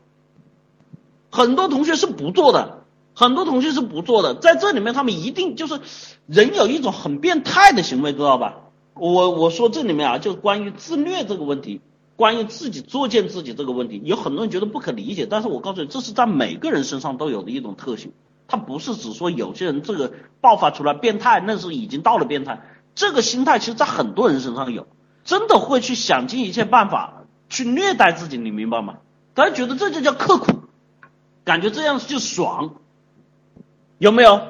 [1.29, 4.33] 很多同学是不做的，很多同学是不做的。
[4.33, 5.81] 在这里面，他们一定就是
[6.25, 8.62] 人有一种很变态的行为，知道吧？
[8.93, 11.81] 我我说这里面啊，就关于自虐这个问题，
[12.15, 15.25] 关于自己作践自己这个问题，有很多人觉得不可理解。
[15.29, 18.13] 但是我告诉你，这是在每个人身上都有的一种特性。
[18.47, 22.61] 他不是只说有些人这个爆发出来变态，那是已经到了变态。
[22.95, 24.87] 这个心态其实在很多人身上有，
[25.23, 27.19] 真的会去想尽一切办法。
[27.49, 28.97] 去虐待自己，你明白吗？
[29.35, 30.63] 大家觉得这就叫刻苦，
[31.43, 32.75] 感觉这样就爽，
[33.99, 34.41] 有没有？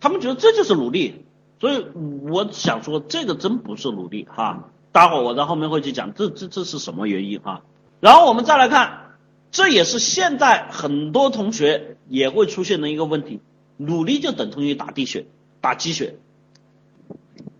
[0.00, 1.23] 他们觉得这就是努力，
[1.64, 1.86] 所以
[2.28, 4.68] 我想说，这个真不是努力哈。
[4.92, 7.62] 待会儿我在后面会去讲，这这这是什么原因哈？
[8.00, 9.14] 然后我们再来看，
[9.50, 13.40] 这也是现在很多同学也会出现的一个问题：
[13.78, 15.24] 努力就等同于打滴血、
[15.62, 16.16] 打鸡血，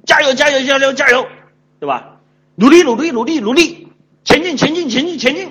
[0.04, 1.26] 加油加油加油加油，
[1.80, 2.20] 对吧？
[2.56, 3.88] 努力努力努力努力，
[4.22, 5.48] 前进前进前进前进，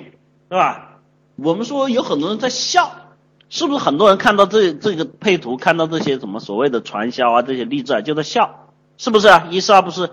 [0.48, 1.00] 对吧？
[1.38, 3.03] 我们说有很多人在笑，
[3.54, 9.48] 是不是很多人看到这这个配图，看到这些什么所谓的传销啊，这些励志啊，就在笑，是不是啊？
[9.52, 10.10] 一是二不是？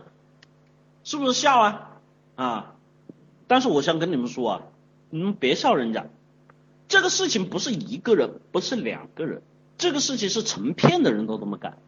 [1.05, 1.89] 是不是笑啊？
[2.35, 2.75] 啊！
[3.47, 4.63] 但是我想跟你们说啊，
[5.09, 6.05] 你们别笑人家，
[6.87, 9.41] 这个事情不是一个人，不是两个人，
[9.79, 11.79] 这个事情是成片的人都这么干。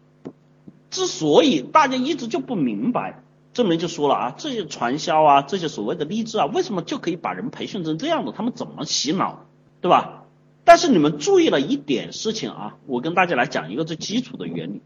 [0.89, 3.23] 之所以大家一直就不明白。
[3.53, 8.33] 证明就说了啊，这些传销啊，这些所谓的励志啊，为什么就可以把人培训成这样的？
[8.33, 9.45] 他们怎么洗脑，
[9.83, 10.22] 对吧？
[10.65, 14.81] 但是你们注意了一点事情啊，我跟大家来讲一个最基础的原理。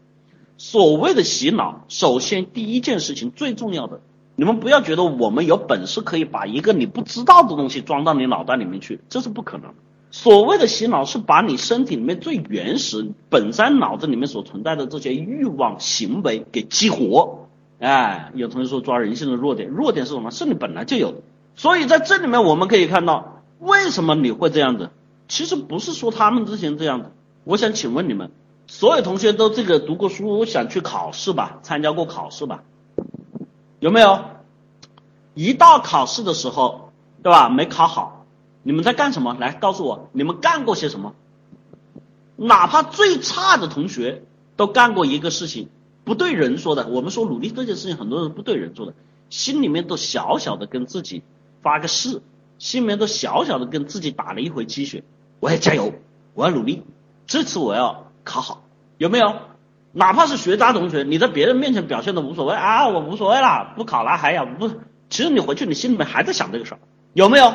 [0.57, 4.01] 所谓的洗脑，首先第一件事情最重要的，
[4.35, 9.71] 你们不要觉得我们有本事可以把一个你不知道的东西装到你脑袋里面去，这是不可能。
[10.09, 17.49] 所谓的洗脑是把你身体里面最原始、本身脑子里面所存在的这些欲望行为给激活。
[17.79, 20.31] 哎，有同学说抓人性的弱点，弱点是什么？
[20.31, 21.17] 是你本来就有的。
[21.55, 24.89] 所以在这里面我们可以看到，为什么你会这样子？
[25.27, 27.11] 其实不是说他们之前这样的。
[27.43, 28.31] 我想请问你们，
[28.67, 31.59] 所有同学都这个读过书，想去考试吧？
[31.63, 32.63] 参加过考试吧？
[33.79, 34.19] 有没有？
[35.33, 36.91] 一到考试的时候，
[37.23, 37.47] 对吧？
[37.49, 38.25] 没考好，
[38.63, 39.35] 你们在干什么？
[39.39, 41.13] 来告诉我，你们干过些什么？
[42.35, 44.23] 哪怕最差的同学
[44.55, 45.69] 都干过一个事情。
[46.03, 48.93] 不对人说的，我们说努力这件事情，很多人不对人做的，
[49.29, 51.21] 心里面都小小的跟自己
[51.61, 52.21] 发个誓，
[52.59, 55.03] 心里面都小小的跟自己打了一回鸡血，
[55.39, 55.93] 我要加油，
[56.33, 56.83] 我要努力，
[57.25, 58.63] 这次我要考好，
[58.97, 59.33] 有没有？
[59.91, 64.69] 哪怕是学渣同学，你在别人面前表现的无所谓啊，我无所谓啦，不考了还要不，
[65.09, 66.79] 其实你回去你心里面还在想这个事儿，
[67.13, 67.53] 有没有？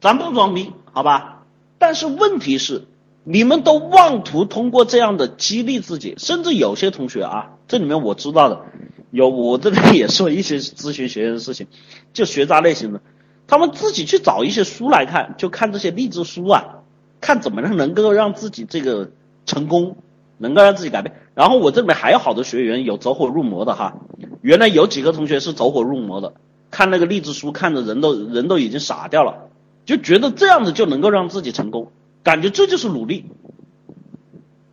[0.00, 1.42] 咱不装逼，好吧？
[1.78, 2.84] 但是问题是。
[3.24, 8.62] 你们都妄图通过这样的激励自己，甚至有些同学啊，这里面我知道的，
[9.10, 11.66] 有我这边也说一些咨询学员的事情，
[12.14, 13.02] 就学渣类型的，
[13.46, 16.77] 他们自己去找一些书来看，就看这些励志书啊，
[17.20, 19.10] 看怎么样能够让自己这个
[19.46, 19.96] 成功，
[20.36, 21.14] 能够让自己改变。
[21.34, 23.94] 然后我这里面还有好多学员有走火入魔的哈，
[24.40, 26.34] 原来有几个同学是走火入魔的，
[26.70, 29.48] 看那个励志书看的人都人都已经傻掉了，
[29.86, 31.92] 就觉得这样子就能够让自己成功。
[32.22, 33.26] 感觉这就是努力，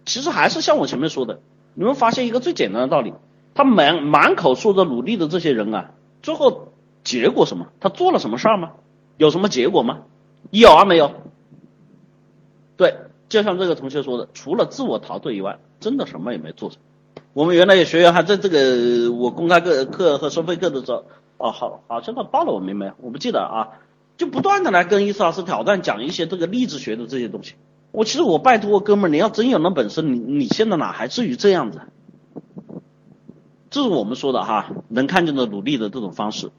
[0.05, 1.39] 其实还是像我前面说的，
[1.73, 3.13] 你们发现一个最简单的道理，
[3.53, 5.91] 他满满口说着努力的这些人啊，
[6.23, 6.69] 最后
[7.03, 7.67] 结果什么？
[7.79, 8.71] 他做了什么事儿吗？
[9.17, 9.99] 有什么结果吗？
[10.49, 11.11] 有啊，没有？
[12.77, 12.95] 对，
[13.29, 16.79] 就像这个同学说的，除了自我陶醉以外，真的什么也没做成。
[17.33, 21.05] 我们原来有学员还在这个我公开课课和收费课的时候，
[21.37, 22.91] 哦，好，好像他报了我名没？
[23.01, 23.79] 我不记得啊，
[24.17, 27.55] 就不断的来跟伊斯老师挑战，讲一些这个励志学的这些东西。
[27.91, 31.81] 我其实我拜托哥们，你要真有那本事，你你现在哪还至于这样子？
[33.69, 36.51] 这是我们说的哈，能看见的努力的这种方式。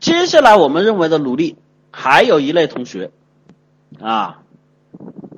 [0.00, 1.56] 接下来我们认为的努力，
[1.90, 3.10] 还有一类同学，
[3.98, 4.42] 啊，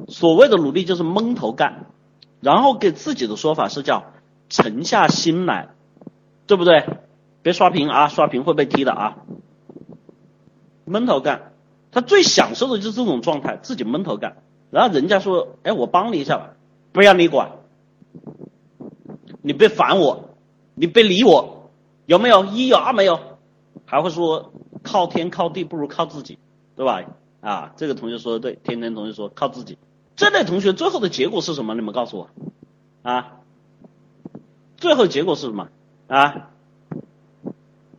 [0.08, 1.86] 所谓的努力就是闷头干，
[2.40, 4.04] 然后给自己的说法是叫。
[4.48, 5.70] 沉下心来，
[6.46, 6.86] 对不对？
[7.42, 9.16] 别刷屏啊，刷屏会被踢的啊。
[10.84, 11.50] 闷头干，
[11.90, 14.36] 他最享受的就是这种状态，自己闷头干。
[14.70, 16.50] 然后人家说：“哎，我帮你一下吧，
[16.92, 17.50] 不要你管，
[19.42, 20.36] 你别烦我，
[20.76, 21.72] 你别理我，
[22.06, 22.44] 有没有？
[22.44, 23.18] 一有二没有？
[23.84, 24.52] 还会说
[24.84, 26.38] 靠天靠地不如靠自己，
[26.76, 27.02] 对吧？
[27.40, 29.76] 啊，这个同学说的对，天天同学说靠自己。
[30.16, 31.74] 这类同学最后的结果是什么？
[31.74, 32.28] 你们告诉我
[33.02, 33.34] 啊。”
[34.78, 35.68] 最后结果是什么
[36.06, 36.50] 啊？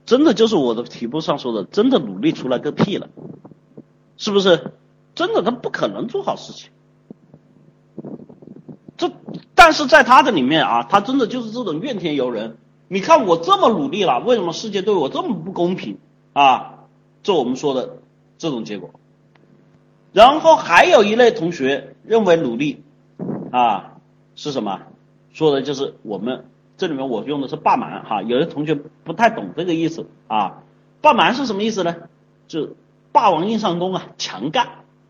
[0.06, 3.10] 真的就是我的题目上说的，真的努力出来个屁了，
[4.16, 4.74] 是不是？
[5.16, 6.70] 真的他不可能做好事情。
[8.96, 9.12] 这
[9.56, 12.58] 但是在他的里面啊，他真的就是这种怨天尤人。
[12.88, 15.98] 你看我这么努力了，为什么世界对我这么不公平
[16.34, 16.86] 啊？
[17.24, 17.98] 这我们说的
[18.38, 18.92] 这种结果。
[20.13, 22.84] 然后还有一类同学认为努力
[23.52, 23.93] 啊
[24.36, 24.80] 是什么？
[25.34, 26.46] 说的就是我们。
[26.78, 30.62] 这里面我用的是霸蛮哈，有的同学不太懂这个意思啊。
[31.02, 31.96] 霸蛮是什么意思呢？
[32.48, 32.76] 就
[33.12, 34.67] 霸王硬上弓啊，强干，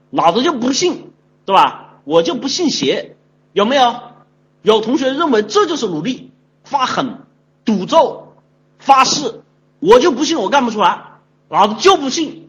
[0.10, 1.12] 老子就不信，
[1.46, 2.00] 对吧？
[2.06, 3.18] 我就不信邪，
[3.52, 3.96] 有没有？
[4.62, 6.32] 有同学认为这就是努力，
[6.64, 7.20] 发狠、
[7.66, 8.30] 赌咒、
[8.80, 9.42] 发誓，
[9.82, 11.04] 我就不信我干不出来，
[11.50, 12.48] 老子就不信，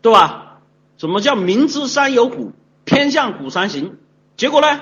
[0.00, 0.45] 对吧？
[0.98, 2.52] 什么叫明知山有虎，
[2.84, 3.96] 偏向虎山行？
[4.36, 4.80] 结果呢？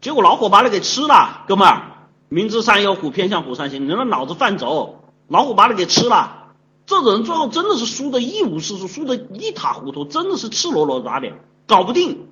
[0.00, 1.82] 结果老虎把你给吃了，哥们儿。
[2.28, 3.84] 明知山有虎，偏向虎山行。
[3.84, 6.54] 你那脑子犯轴，老虎把你给吃了。
[6.86, 11.34] 这种人最后真的是输的一无是处，输的一塌糊涂，真的是赤裸裸打脸，
[11.66, 12.26] 搞不定，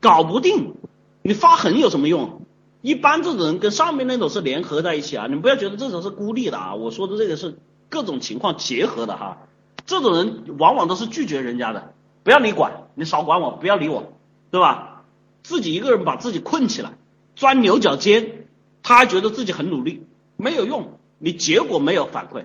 [0.00, 0.74] 搞不定。
[1.22, 2.42] 你发狠有什么用？
[2.80, 6.74] 一般这种人跟上面那种是联合在一起啊，你不要觉得这种是孤立的啊。
[6.74, 9.38] 我说的这个是各种情况结合的哈。
[9.84, 11.94] 这种人往往都是拒绝人家的，
[12.28, 14.12] 不要你管，你少管我，不要理我，
[14.50, 15.02] 对吧？
[15.42, 16.92] 自己一个人把自己困起来，
[17.36, 18.44] 钻牛角尖。
[18.82, 22.44] 他还觉得自己很努力，没有用，你结果没有反馈。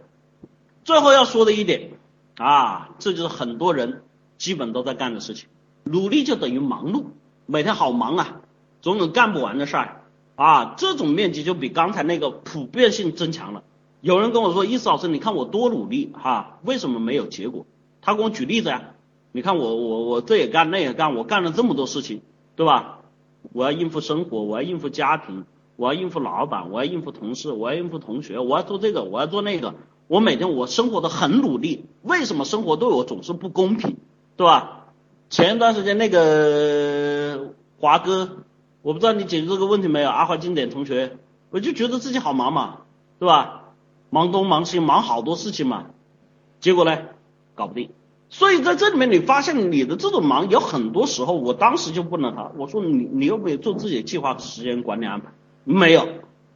[0.85, 1.89] 最后要说的一点
[2.37, 4.03] 啊，这就是很多人
[4.37, 5.49] 基本都在干的事情，
[5.83, 7.07] 努力就等于忙碌，
[7.45, 8.39] 每天好忙啊，
[8.81, 10.01] 总有干不完的事儿
[10.35, 13.63] 啊，这种面积就比刚才那个普遍性增强了。
[13.99, 17.65] 有人跟我说，意思老师，你看我多努力哈，为什么没有结果？
[18.01, 18.91] 他给我举例子呀，
[19.33, 22.21] 你看我我我这也干那也干，我干了这么多事情，
[22.55, 22.99] 对吧？
[23.51, 25.43] 我要应付生活，我要应付家庭。
[25.75, 29.73] 我要应付老板，我要应付同事，我要应付同学，我要做这个，我要做那个。
[30.07, 33.97] 我每天我生活的很努力，为什么生活对我总是不公平，
[34.37, 34.85] 对吧？
[35.31, 38.43] 前一段时间那个华哥，
[38.83, 40.09] 我不知道你解决这个问题没有？
[40.11, 41.17] 阿华经典同学，
[41.49, 42.81] 我就觉得自己好忙嘛，
[43.17, 43.73] 对吧？
[44.11, 45.87] 忙东忙西，忙好多事情嘛，
[46.59, 46.99] 结果呢，
[47.55, 47.89] 搞不定。
[48.35, 55.27] 所以在这里面，你发现你的这种忙，有很多时候，我当时就问了他，我说你你有没有做自己的计划、时间管理安排？
[55.65, 56.07] 没有，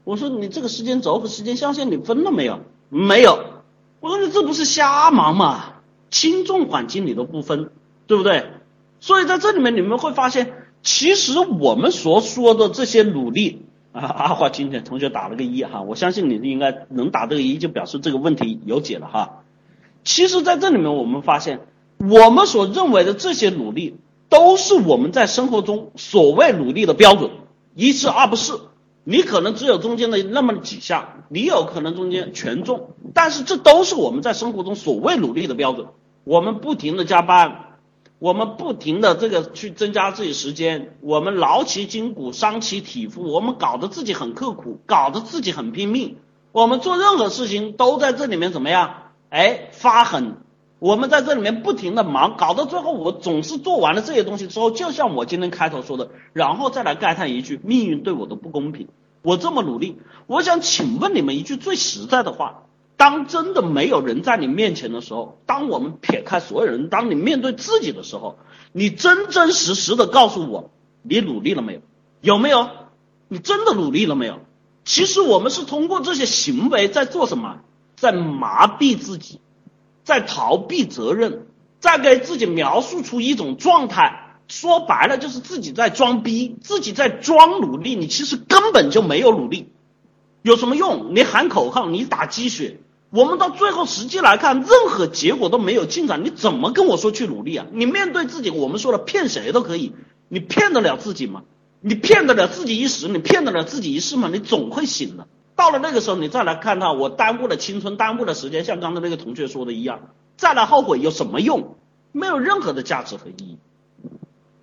[0.03, 2.61] 我说你这个时间轴和时间象限你分了没有？
[2.89, 3.37] 没有，
[3.99, 5.75] 我说你这不是瞎忙吗？
[6.09, 7.69] 轻重缓急你都不分，
[8.07, 8.45] 对不对？
[8.99, 19.43] 所以在这里面你们会发现，其实我们所说的这些努力啊，阿华今天同学打了个一哈，我相信你应该能打这个一，就表示这个问题有解了哈。
[20.07, 21.67] 其实在这里面我们发现，
[21.97, 23.97] 我们所认为的这些努力，
[24.29, 27.29] 都是我们在生活中所谓努力的标准，
[27.75, 28.53] 一是二不是。
[29.03, 35.87] 你可能只有中间的那么几项，你有可能中间全中，但是这都是我们在生活中所谓努力的标准。
[36.23, 37.79] 我们不停的加班，
[38.17, 46.15] 我们不停的这个去增加自己时间，我们劳其筋骨，伤其体肤，我们搞得自己很刻苦，搞得自己很拼命。
[46.53, 49.03] 我们做任何事情都在这里面怎么样？
[49.29, 50.37] 哎，发狠。
[50.79, 58.87] 我们在这里面不停的忙，搞到最后，我总是做完了这些东西之后，就像我今天开头说的，然后再来感叹一句命运对我的不公平。
[59.23, 59.97] 我这么努力，
[60.27, 62.63] 我想请问你们一句最实在的话：
[62.95, 68.37] 当真的没有人在你面前的时候，当我们撇开所有人，当你面对自己的时候，
[68.71, 70.69] 你真真实实的告诉我，
[71.01, 71.81] 你努力了没有？
[72.21, 72.69] 有没有？
[73.27, 74.41] 你真的努力了没有？
[74.85, 77.61] 其实我们是通过这些行为在做什么？
[77.97, 79.41] 在麻痹自己。
[80.05, 81.47] 在逃避责任，
[81.81, 89.67] 在给自己描述出一种状态，说白了就是自己在装逼，自己在装努力，你其实根本就没有努力，
[90.43, 91.13] 有什么用？
[91.13, 92.79] 你喊口号，你打鸡血，
[93.09, 97.65] 我们到最后实际来看，任何结果都没有进展，你怎么跟我说去努力啊？
[97.73, 99.91] 你面对自己，我们说了，骗谁都可以，
[100.29, 101.43] 你骗得了自己吗？
[101.81, 104.29] 你骗得了自己一时，你骗得了自己一世吗？
[104.31, 105.27] 你总会醒的。
[105.57, 109.99] 到了那个时候，你再来看到我耽误了青春，耽误了时间，像刚才那个同学说的一样，
[110.37, 111.75] 再来后悔有什么用？
[112.13, 113.57] 没有任何的价值和意义。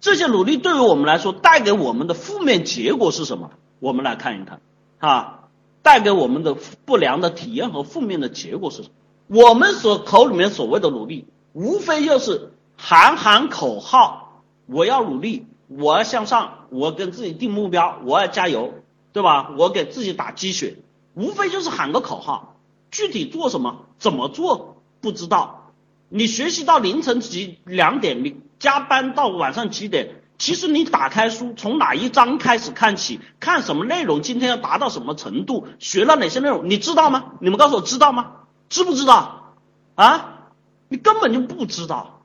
[0.00, 3.50] 这些努力对于我们来说带给我们的负面结果是什么？
[3.80, 4.60] 我们来看一看
[4.98, 5.48] 啊，
[5.82, 8.88] 带给我们的不良的体验和负面的结果是什
[9.26, 9.42] 么？
[9.42, 18.74] 我们所口里面所谓的努力，无非就是喊喊口号，我要努力，我要向上，我给自己定目标，我要加油，
[19.14, 19.54] 对吧？
[19.56, 20.76] 我给自己打鸡血。
[21.14, 22.56] 无非就是喊个口号，
[22.90, 25.72] 具体做什么、怎么做不知道。
[26.08, 30.20] 你学习到凌晨几两点，你加班到晚上几点？
[30.36, 37.34] 其实你打开书，从哪一章开始看起，看什么内容，今天要达到什么程度，学了哪些内容，你知道吗？
[37.40, 38.32] 你们告诉我知道吗？
[38.68, 39.54] 知不知道？
[39.94, 40.50] 啊？
[40.88, 42.22] 你根本就不知道。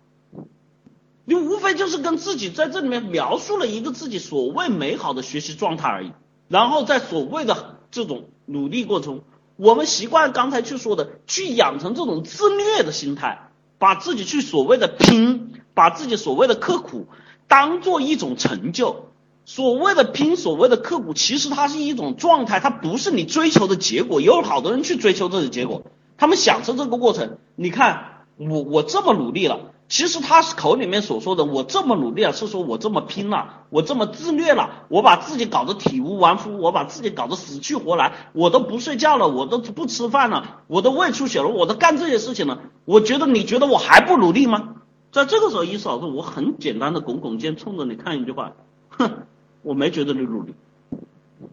[1.26, 6.12] 你无非就是跟自己在这里面描述了一个自己所谓美好的学习状态而已，
[6.50, 8.26] 然后在所谓的这种。
[8.52, 9.22] 努力过程，
[9.58, 17.06] 我们习惯刚才去说的，去养成这种自虐的心态，把自己去所谓的拼，把自己所谓的刻苦
[17.48, 19.12] 当做一种成就。
[19.46, 24.20] 所谓的拼，所谓的刻苦，其实它是一种状态，它不是你追求的结果。
[24.20, 25.84] 也有好多人去追求这个结果，
[26.18, 27.38] 他们享受这个过程。
[27.56, 29.60] 你看，我我这么努力了。
[29.90, 42.62] 其实他口里面所说的，我这么努力啊，是说我这么拼了，我这么自虐了，我把自己搞得体无完肤，我把自己搞得死去活来，我都不睡觉了，我都不吃饭了，我都胃出血了，我都干这些事情了。
[42.86, 44.76] 我觉得你觉得我还不努力吗？
[45.12, 48.52] 在这个时候，一嫂子，我很简单的拱拱肩，冲着你看一句话，
[48.90, 49.24] 哼，
[49.64, 50.54] 我没觉得你努力，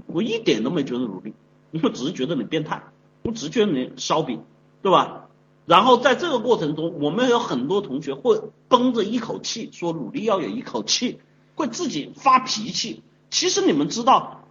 [0.09, 1.33] 我一点都没觉得努力，
[1.83, 2.83] 我只是觉得你变态，
[3.23, 4.43] 我只觉得你烧饼，
[4.83, 5.26] 对吧？
[5.67, 11.19] 然后在这个过程中，我们有很多同学会绷着一口气说努力要有一口气，
[11.57, 13.03] 会自己发脾气。
[13.31, 14.45] 其实你们知道，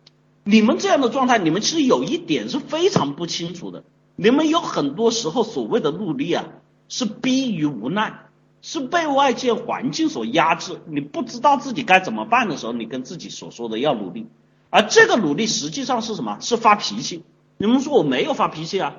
[0.44, 3.84] 你们这样的状态，你们其实有一点是非常不清楚的。
[4.18, 6.46] 你们有很多时候所谓的努力啊，
[6.90, 8.28] 是逼于无奈，
[8.62, 10.82] 是被外界环境所压制。
[10.86, 14.28] 你不知道自己该怎么办的时候，你跟自己所说的要努力，
[14.70, 16.38] 而这个努力实际上是什么？
[16.42, 17.24] 是发脾气。
[17.58, 18.96] 你们说我没有发脾气啊？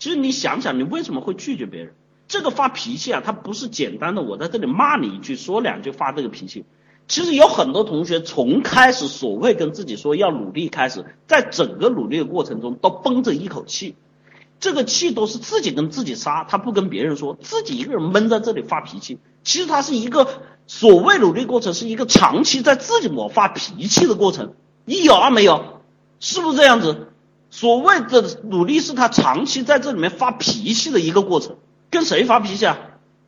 [0.00, 1.94] 其实你想想，你为什么会拒绝别人？
[2.26, 6.64] 这个发脾气啊，他不是简单的我在这里骂你一句，说两句发这个脾气。
[7.06, 13.94] 其实有很多同学从开始所谓跟自己说要努力开始，在整个努力的过程中都绷着一口气，
[14.58, 19.18] 这个气都是自己跟自己撒，他不跟别人说，自己一个人闷在这里发脾气。
[19.42, 20.28] 其实他是一个
[20.66, 24.54] 所谓努力过程，是一个长期在自己我发脾气的过程。
[24.86, 25.82] 你有啊没有，
[26.20, 27.08] 是不是这样子？
[27.50, 31.56] 所谓的努力是他长期在这里面发脾气的一个过程，
[31.90, 32.78] 跟谁发脾气啊？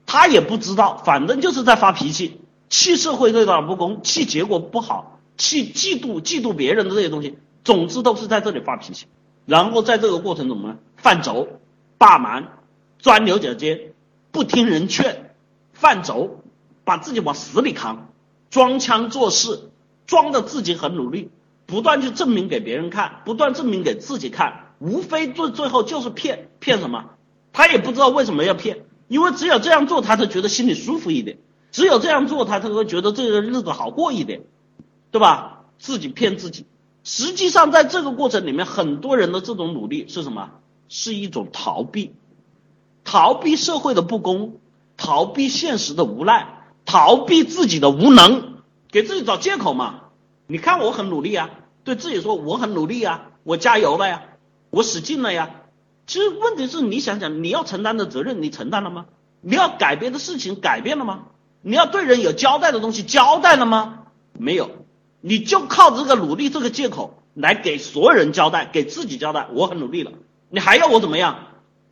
[0.07, 9.07] 他也不知道，反正就是在发脾气，气社会对他的不公，气结果不好，气嫉妒嫉妒别人的这些东西，总之都是在这里发脾气。
[9.45, 11.49] 然后在这个过程中呢，犯轴、
[11.99, 12.49] 霸蛮、
[12.99, 13.93] 钻牛角尖、
[14.31, 15.35] 不听人劝、
[15.73, 16.43] 犯轴，
[16.85, 18.09] 把自己往死里扛，
[18.51, 19.71] 装腔作势，
[20.07, 21.31] 装的自己很努力。
[21.73, 27.07] 不断去证明给别人看，不断证明给自己看，无非最最后就是骗骗什么？
[27.51, 31.39] 他也不知道为什么要骗，因为只有这样做，他才觉得心里舒服一点；
[31.71, 34.43] 只有这样做，他才会觉得这个日子好过一点，
[35.11, 35.63] 对吧？
[35.79, 36.67] 自己骗自己。
[37.05, 40.51] 实际上，在这个过程里面，很多人的这种努力是什么？
[40.91, 42.13] 是一种逃避，
[43.03, 44.57] 逃避社会的不公，
[44.99, 48.57] 逃避现实的无奈，逃避自己的无能，
[48.91, 50.01] 给自己找借口嘛。
[50.47, 51.49] 你看我很努力啊。
[51.85, 54.23] 对自己说我很努力呀，我加油了呀，
[54.71, 55.51] 我使劲了呀。
[56.07, 59.07] 其实问题是你想想，你要承担的责任你承担了吗？
[59.41, 61.25] 你要改变的事情改变了吗？
[61.63, 64.01] 你要对人有交代的东西交代了吗？
[64.33, 64.71] 没有，
[65.21, 69.47] 你就靠这个努力这个借口来给所有人交代，给自己交代。
[69.53, 70.13] 我很努力了，
[70.49, 71.37] 你还要我怎么样？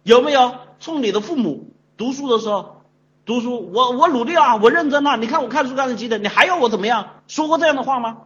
[0.02, 2.82] 有没有冲你的父母读书的时候
[3.24, 3.70] 读书？
[3.72, 5.16] 我我努力啊，我认真啊。
[5.16, 6.22] 你看我看书看的几点？
[6.22, 7.22] 你还要我怎么样？
[7.28, 8.22] 说过这样的话吗？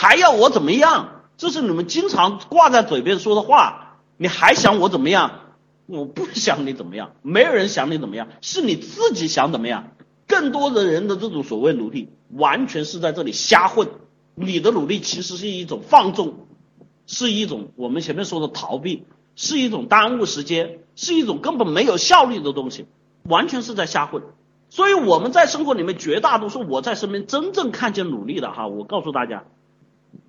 [0.00, 1.22] 还要我怎么样？
[1.36, 3.96] 这是你们经常挂在嘴边说的话。
[4.16, 5.40] 你还想我怎么样？
[5.86, 9.90] 我不想你怎么样，没有人想你怎么样，是你自己想怎么样。
[10.28, 13.88] 更多的人的这种所谓努力，完全是在这里瞎混。
[14.36, 16.46] 你的努力其实是一种放纵，
[17.08, 22.86] 是一种我们前面说的逃避，是一种耽误时间，是一种根本没有效率的东西，
[23.24, 24.22] 完全是在瞎混。
[24.70, 29.42] 所以我们在生活里面，绝大多数我在身边真正看见努力的哈，我告诉大家，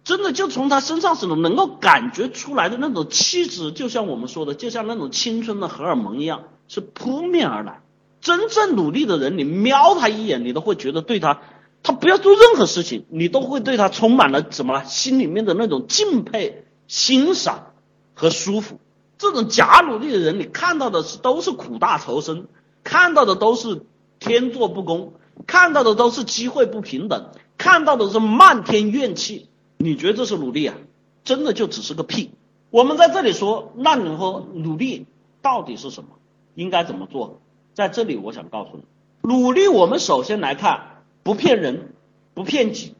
[0.04, 7.82] 真的就从他身上是能够感觉出来的那种气质，就像我们说的，就像那种青春的荷尔蒙一样，是扑面而来。
[8.22, 11.42] 真正努力的人，你瞄他一眼，你都会觉得对他，
[11.84, 14.84] 他不要做任何事情，你都会对他充满了什么？
[14.84, 17.74] 心里面的那种敬佩、欣赏
[18.16, 18.80] 和舒服。
[19.18, 22.48] 这种假努力的人，你看到的是都是苦大仇深，
[22.84, 23.84] 看到的都是
[24.18, 25.14] 天作不公，
[25.46, 29.49] 看到的都是机会不平等，看到的是漫天怨气。
[29.82, 30.76] 你觉得这是努力啊？
[31.24, 32.32] 真的就只是个屁。
[32.70, 35.06] 我们在这里说，那你说努力
[35.42, 36.10] 到底是什么？
[36.54, 37.40] 应该怎么做？
[37.74, 38.84] 在这里，我想告诉你，
[39.22, 41.94] 努力我们首先来看，不骗人，
[42.34, 42.96] 不骗己。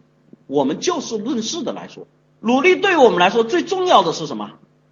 [0.48, 2.08] 我们就事论事的来说，
[2.40, 4.52] 努力对于我们来说最重要的是什么？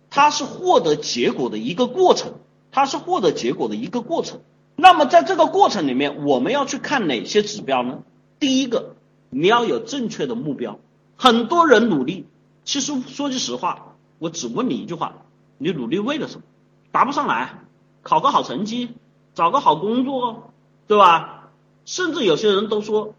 [0.10, 2.34] 它是获得结果的一个过程，
[2.70, 4.42] 它是获得结果的一个过程。
[4.76, 8.04] 那么在这个过程里面，我们要去看哪些指标呢？
[8.40, 8.96] 第一个，
[9.30, 10.80] 你要有正确的目标。
[11.18, 12.26] 很多人努力，
[12.64, 15.14] 其实说句实话，我只问你一句话：
[15.58, 16.44] 你努力为了什么？
[16.92, 17.62] 答不上来，
[18.04, 18.90] 考个好成绩，
[19.34, 20.52] 找个好工作，
[20.88, 21.50] 对吧？
[21.86, 23.16] 甚至有些人都说，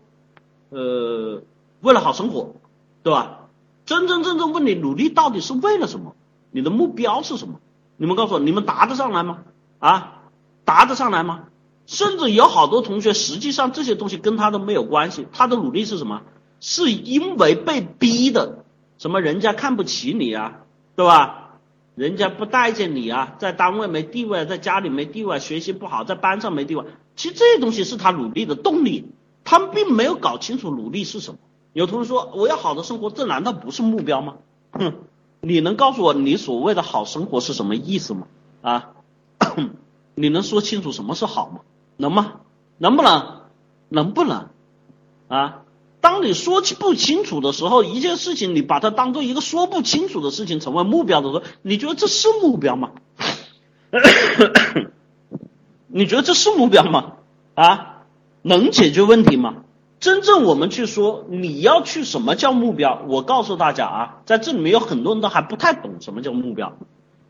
[0.70, 1.42] 呃，
[1.80, 2.54] 为了好生活，
[3.02, 3.40] 对吧？
[3.84, 6.14] 真真正正问你努力到底是为了什么？
[6.50, 7.60] 你的目标是什么？
[7.96, 9.38] 你们告诉我，你们答得上来吗？
[9.78, 10.22] 啊，
[10.64, 11.44] 答得上来吗？
[11.86, 15.26] 甚至有好多同学，实际上这些东西跟他都没有关系。
[15.32, 16.20] 他的努力是什么？
[16.60, 18.64] 是因为被逼的。
[18.98, 20.60] 什么人家看不起你啊，
[20.96, 21.58] 对吧？
[21.94, 26.84] 人家不待见你啊，在单位没地位，在家里没地位，学习不好，在班上没地位。
[27.16, 29.10] 其实这些东西是他努力的动力。
[29.44, 31.40] 他们并没有搞清楚努力是什么。
[31.72, 34.36] 有同学说，我要好的生活，这难道不是目标吗？
[34.72, 34.94] 哼。
[35.40, 38.26] 你能告诉我你所谓的好生活是什么意思吗？
[38.60, 38.90] 啊，
[40.16, 41.60] 你能说清楚什么是好吗？
[41.96, 42.40] 能吗？
[42.76, 43.42] 能不能？
[43.88, 44.48] 能不能？
[45.28, 45.62] 啊，
[46.08, 52.92] 当你说不清楚的时候，一件事情你把它当做一个说不清楚的事情成为目标的时候，你觉得这是目标吗？
[55.86, 57.12] 你觉得这是目标吗？
[57.54, 58.04] 啊，
[58.40, 59.56] 能解决问题吗？
[60.00, 63.02] 真正我们去说你要去什么叫目标？
[63.06, 66.72] 我告诉大家啊，在这里面有很多人都还不太懂什么叫目标。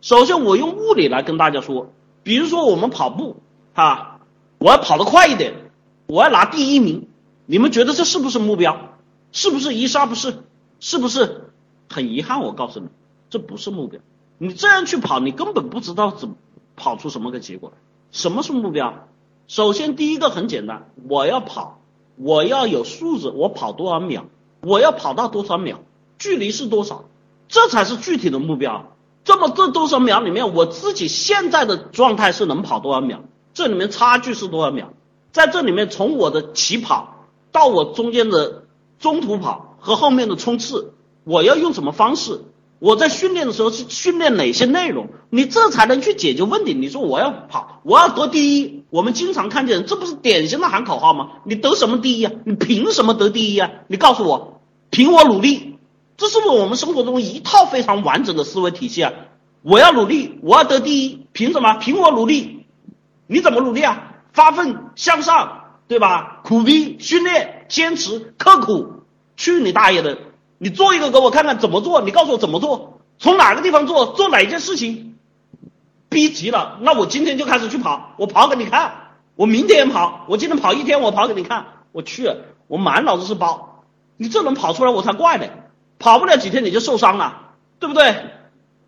[0.01, 1.91] 首先，我用物理来跟大家说，
[2.23, 3.39] 比如说我们跑步
[3.75, 4.21] 啊，
[4.59, 5.73] 我要跑得快一点，
[6.07, 7.09] 我要拿第一名，
[7.51, 8.91] 你们觉得这是不是目标？
[9.33, 10.45] 是不是一杀不是？
[10.81, 11.51] 是不是？
[11.89, 12.89] 很遗憾，我告诉你，
[13.31, 14.03] 这不是目标。
[14.37, 16.35] 你这样去跑，你根本不知道怎么
[16.77, 17.73] 跑出什么个结果。
[18.13, 19.09] 什么是目标？
[19.47, 21.81] 首先，第一个很简单，我要跑。
[22.17, 24.27] 我要有数字，我跑多少秒，
[24.61, 25.81] 我要跑到多少秒，
[26.19, 27.07] 距离是多少，
[27.49, 28.93] 这才是具体的目标。
[29.25, 33.21] 这么这多少秒里面，我自己现在的状态是能跑多少秒？
[33.55, 34.93] 这里面差距是多少秒？
[35.33, 37.18] 在这里面，从我的起跑
[37.53, 38.65] 到我中间的
[38.99, 40.93] 中途跑和后面的冲刺，
[41.25, 42.41] 我要用什么方式？
[42.81, 45.09] 我在训练的时候是训练哪些内容？
[45.31, 46.75] 你这才能去解决问题。
[46.75, 48.85] 你说我要跑，我要得第一。
[48.91, 51.31] 我们经常看见，这不是典型的喊口号吗？
[51.45, 52.33] 你得什么第一啊？
[52.45, 53.71] 你凭什么得第一啊？
[53.89, 55.77] 你告诉我，凭我努力，
[56.17, 59.13] 这是不是我们生活中一套非常完整的思维体系啊？
[59.63, 61.75] 我要努力，我要得第一，凭什么？
[61.75, 62.65] 凭我努力。
[63.27, 64.15] 你怎么努力啊？
[64.33, 66.38] 发奋向上，对吧？
[66.49, 69.03] 苦逼训练，坚持刻苦。
[69.37, 70.17] 去你大爷的！
[70.57, 72.01] 你做一个给我看看怎么做？
[72.01, 73.01] 你告诉我怎么做？
[73.19, 74.07] 从哪个地方做？
[74.15, 75.19] 做哪件事情？
[76.09, 79.11] 逼急了，那我今天就开始去跑，我跑给你看。
[79.37, 81.67] 我明天跑，我今天跑一天，我跑给你看。
[81.93, 82.33] 我去，
[82.67, 83.85] 我满脑子是包。
[84.17, 85.45] 你这能跑出来，我才怪呢。
[85.99, 88.15] 跑不了几天你就受伤了，对不对？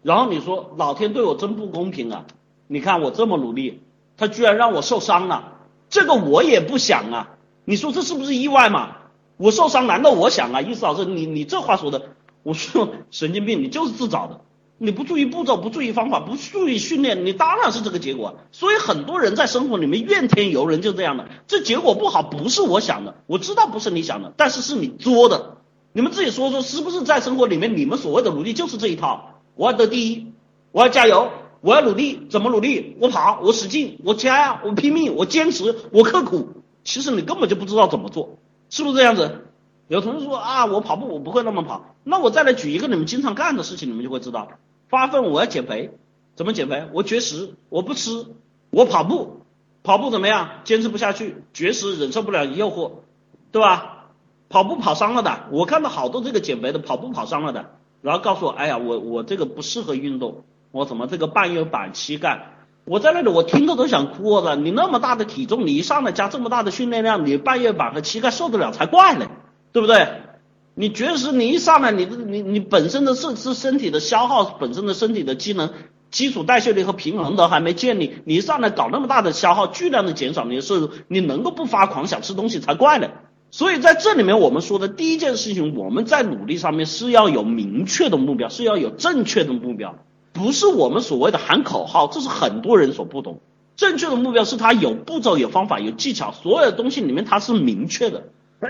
[0.03, 2.25] 然后你说老天对我真不公平啊！
[2.69, 3.83] 你看我这么努力，
[4.17, 5.53] 他居然让我受伤了，
[5.91, 7.29] 这个我也不想啊。
[7.65, 8.97] 你说这是不是意外嘛？
[9.37, 10.61] 我受伤，难道我想啊？
[10.61, 12.03] 意思老师，你你这话说的，
[12.43, 14.41] 我说神经病，你就是自找的。
[14.83, 18.37] 你不注意步骤，不注意方法，不注意训练，你当然是这个结果。
[18.51, 21.29] 所以很多人在生活里面怨天尤人，就这样的。
[21.47, 25.59] 这结果不好，不是我想的，我知道不是你想的，但是是你作的。
[25.93, 29.43] 你们自己说说，是不是在生活里面，你们所谓的努力就是这一套？
[29.55, 30.33] 我要得第一，
[30.73, 31.31] 我要加油，
[31.61, 32.97] 我要努力，怎么努力？
[33.01, 36.60] 我跑，我使劲，我加呀，我拼命，我坚持，我刻苦。
[36.85, 38.39] 其实你根本就不知道怎么做。
[38.69, 39.47] 是不是这样子？
[39.89, 41.97] 有同学说啊，我跑步我不会那么跑。
[42.05, 44.49] 那我再来举一个你们经常干的事情，你们就会知道。
[44.89, 45.91] 发奋我要减肥，
[46.37, 46.87] 怎么减肥？
[46.93, 48.27] 我绝食，我不吃，
[48.71, 49.43] 我跑步，
[49.83, 50.61] 跑步怎么样？
[50.63, 52.93] 坚持不下去，绝食忍受不了诱惑，
[53.51, 54.07] 对吧？
[54.49, 57.71] 跑步跑伤了的，我看到好多这个减肥的跑步跑伤了的，
[58.03, 64.57] 然后告诉我，哎呀，我我这个不适合运动，我怎么这个半月板、膝盖，我在那里我听着都想哭了。
[64.57, 69.29] 你那么大的体重，你一上来加这么大的训练量，你半月板和膝盖受得了才怪呢，
[69.73, 70.07] 对不对？
[70.75, 75.71] 你确实你一上来，你你你本身的是是身体的消耗，本身的身体的机能。
[76.11, 83.11] 基础代谢率和平衡都还没建立，你一上来搞那么大的消耗，巨量的减少你的摄入，你能够不发狂想吃东西才怪呢。
[83.53, 89.99] 所以在这里面，我们说的第一件事情，我们在努力上面是要有明确的目标，是要有正确的目标，
[90.33, 93.41] 不是我们所谓的喊口号，这是很多人所不懂。
[93.77, 98.25] 正确的目标是它有步骤、有方法、有技巧，所有的东西里面它是明确的。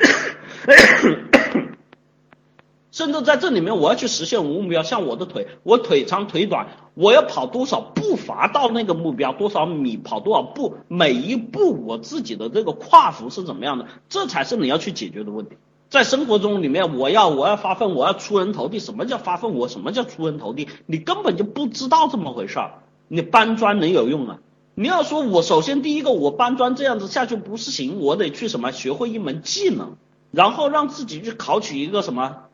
[2.93, 15.57] 甚至在这里面，我要去实现目标，像我的腿，我腿长腿短，我要跑多少步伐到那个目标，多少米跑多少步，每一步我自己的这个跨幅是怎么样的，这才是你要去解决的问题。
[15.91, 18.79] 在生活中里面，我要我要发奋，我要出人头地。
[18.79, 19.55] 什么叫发奋？
[19.55, 20.69] 我什么叫出人头地？
[20.87, 22.75] 你根本就不知道这么回事儿。
[23.09, 24.39] 你搬砖能有用啊？
[24.77, 29.97] 你要说我首先第一个，我搬砖这样子下去不是行，我得去什么学会一门技能，
[30.31, 32.45] 然后让自己去考取一个什么。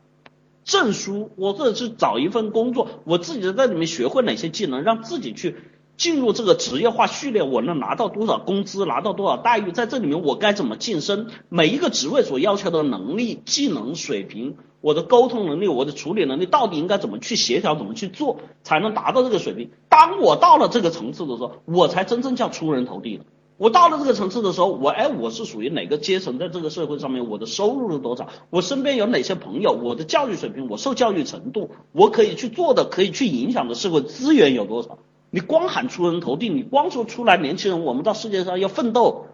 [0.65, 5.55] 证书，我或者是找一份工作，我自己在里面学会哪些技能，让自己去
[5.97, 11.29] 进入这个职业化序列，我能拿到多少工资，拿到多少待遇，在这里面我该怎么晋升？
[11.49, 19.71] 每一个职位所要求的能力、技能水平，我的沟通能力，我的处理能力，到底应该怎么去协调，怎么去做，才能达到这个水平？
[19.89, 23.25] 当我到了这个层次的时候，我才真正叫出人头地了。
[23.59, 28.29] 我到了这个层次的时候，我哎，我是属于哪个阶层，在这个社会上面，我的收入是多少？
[28.51, 29.73] 我身边有哪些朋友？
[29.73, 34.99] 我的教育水平，我受教育程度，我可以去做的，可以去影响的社会资源有多少？
[35.37, 39.27] 你光喊出人头地，你光说出来年轻人，我们到世界上要奋斗，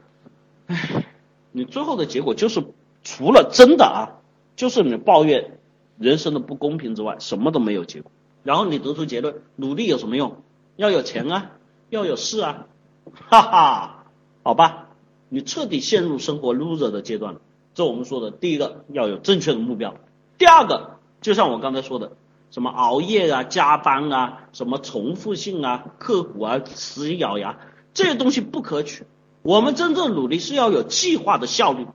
[0.67, 1.07] 唉，
[1.53, 2.65] 你最后的结果就是
[3.05, 4.19] 除了真的啊，
[4.57, 5.61] 就是你抱怨
[5.99, 8.11] 人生的不公平之外，什么都没有结果。
[8.43, 10.39] 然后你得出结论，努力有什么用？
[10.75, 11.53] 要有钱啊，
[11.89, 12.67] 要有势啊，
[13.15, 14.05] 哈哈。
[14.43, 14.89] 好吧，
[15.29, 17.41] 你彻底陷入生活 loser 的阶段了。
[17.75, 19.95] 这我们说的第一个要有正确的目标，
[20.37, 22.17] 第二个就像我刚才说的，
[22.53, 27.59] 什么熬夜啊、加班啊、什么重复性啊、刻苦啊、死咬牙
[27.95, 29.05] 这些东西不可取。
[29.41, 31.87] 我们真正努力是要有计划的效率。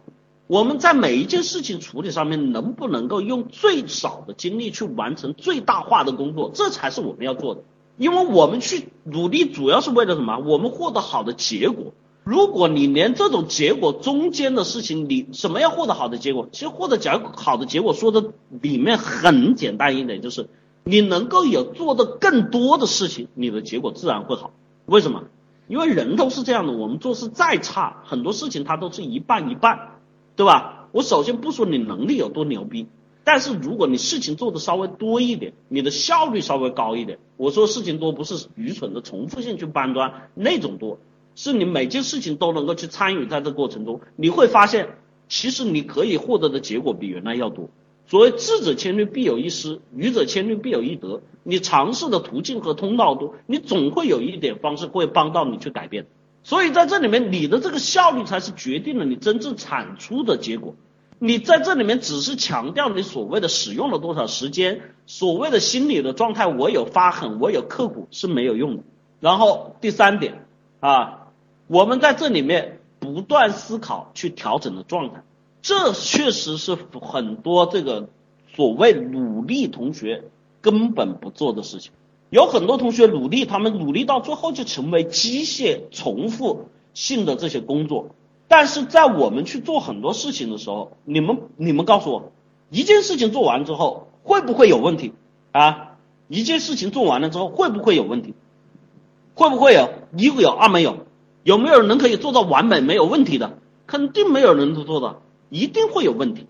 [0.48, 7.62] 我们在每一件事情处理上面，能不能够用最少的精力去完成最大化的工作，这才是我们要做的。
[7.98, 10.40] 因为我们去努力主要是为了什么？
[10.40, 11.94] 我们获得好的结果。
[12.28, 16.50] 如果你连这种结果中间的事情，你什么要获得好的结果？
[16.52, 20.50] 其实获得结好的结果说的里面很简单一点，就是
[20.84, 24.52] 你能够有做的更多的事情，你的结果自然会好。
[24.88, 25.24] 为什么？
[25.70, 29.92] 因为人都是这样的，我们做事再差，很多事情它都是一半一半，
[30.36, 30.90] 对吧？
[30.92, 32.88] 我首先不说你能力有多牛逼，
[33.24, 40.98] 但是如果你事情做的稍微多一点，你的效率稍微高一点，我说事情多不是愚蠢的重复性去搬砖那种多。
[41.38, 44.98] 是你每件事情都能够去参与，在这过程中，你会发现，
[45.30, 47.70] 其实你可以获得的结果比原来要多。
[48.08, 51.22] 所谓智者千虑必有一失，愚者千虑必有一得。
[51.44, 56.08] 你尝试的途径和通道多，你总会有一点方式会帮到你去改变。
[56.42, 60.74] 所以在这里面，你的这个效率才是决定了你真正产出的结果。
[61.20, 68.84] 你在这里面只是强调你所谓的使用了多少时间，所谓的心理的状态，我有发狠，我有刻苦是没有用的。
[69.20, 70.48] 然后第三点
[70.80, 71.26] 啊。
[71.68, 75.24] 我们在这里面不断思考去调整的状态，
[75.62, 78.10] 这确实是很多这个
[78.56, 80.24] 所谓努力同学
[80.62, 81.92] 根本不做的事情。
[82.30, 88.10] 有很多同学努力，他们努力到最后就成为机械重复性的这些工作。
[88.50, 92.32] 但是在我们去做很多事情的时候，你们你们告诉我，
[92.70, 95.14] 一件事情做完之后会不会有问题
[95.52, 95.98] 啊？
[96.30, 98.34] 一件事情做完了之后会不会有问题？
[99.34, 99.90] 会不会有？
[100.18, 101.07] 一有，二没有。
[101.48, 103.58] 有没有人能可以做到完美没有问题的？
[103.86, 106.46] 肯定没有人能做到，一定会有问题，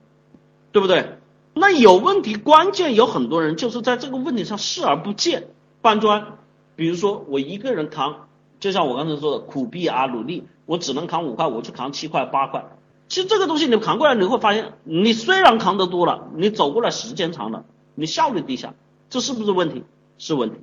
[0.71, 1.19] 对不对？
[1.53, 5.49] 那有问题，关键有很多人就是在这个问题上视而不见，
[5.83, 6.39] 搬砖。
[6.75, 8.27] 比如说我一个人扛，
[8.59, 12.65] 就像我刚才说的，苦逼啊，努力，我只能扛五块，我去扛七块八块。
[13.07, 18.73] 其实这个东西你扛过来，你会发现，你虽然扛得多了，你走过来时间长了，你效率低下，
[19.11, 19.83] 这是不是问题？
[20.17, 20.55] 是问题。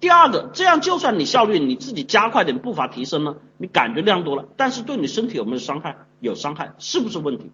[0.00, 5.96] 第二个，这样就算你效率你自己加快点步伐提升了，你感觉量多了，但是对你身体有没有伤害？
[6.20, 7.50] 有伤害，是不是问题？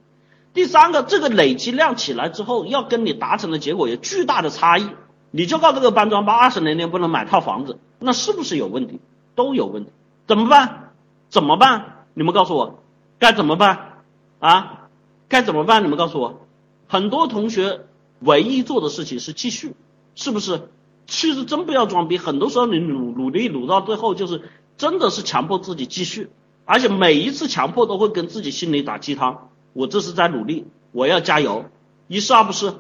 [0.53, 4.88] 第三个，这个累积量起来之后，要跟你达成的结果有巨大的差异，
[5.30, 9.01] 你就告这个搬砖包二十年年不能买套房子，那是不是有问题？
[9.34, 9.90] 都有问题，
[10.26, 10.92] 怎么办？
[11.30, 12.05] 怎么办？
[12.14, 12.82] 你们告诉我，
[13.18, 14.03] 该怎么办？
[14.38, 14.88] 啊，
[15.28, 15.82] 该怎么办？
[15.82, 16.47] 你们告诉我，
[16.86, 17.80] 很多同学
[18.20, 19.74] 唯一做的事情是继续，
[20.14, 20.68] 是不是？
[21.07, 24.42] 其实真不要装逼，很多时候你努努力努到最后，就是
[24.76, 26.30] 真的是强迫自己继续，
[26.64, 31.66] 而且每一次强迫都会跟自己心里打鸡汤，我这是在努力，我要加油，
[32.09, 32.72] 一是二不是，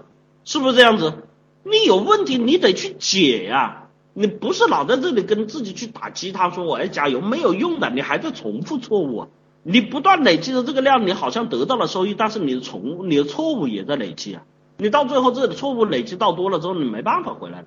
[0.44, 1.14] 是不是这样子？
[1.64, 9.28] 你有问题你得去解呀，你不是老在这里跟自己去打鸡汤说我要加油，没有用的，你还在重复错误，
[9.62, 14.42] 你不断累积的这个量，你好像得到了收益，但是你的重你的错误也在累积啊，
[14.78, 17.66] 你到最后这个错误累积到多了之后，你没办法回来了。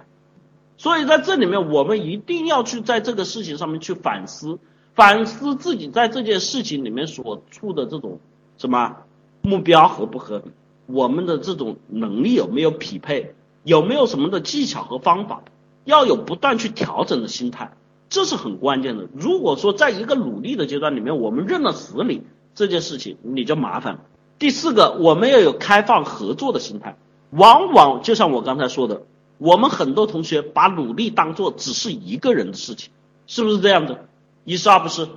[0.78, 4.60] 所以在这里面，我们一定要去在这个事情上面去反思，
[4.94, 8.20] 反思自己在这件事情里面所处的这种
[8.60, 8.98] 什么
[9.42, 10.52] 目标合不合理，
[10.86, 15.42] 我们的这种能力有没有匹配，有没有什么的技巧和方法，
[15.84, 17.72] 要有不断去调整的心态，
[18.08, 19.08] 这是很关键的。
[19.16, 22.22] 如果说在一个努力的阶段里面，我们认了死理
[22.54, 24.02] 这件事情，你就麻烦了。
[24.38, 26.98] 第四个，我们要有开放合作的心态，
[27.32, 29.02] 往往就像我刚才说的。
[29.38, 32.92] 我们很多同学把努力当做只是一个人的事情，
[33.28, 34.06] 是不是这样的？
[34.46, 35.08] 一是二不是？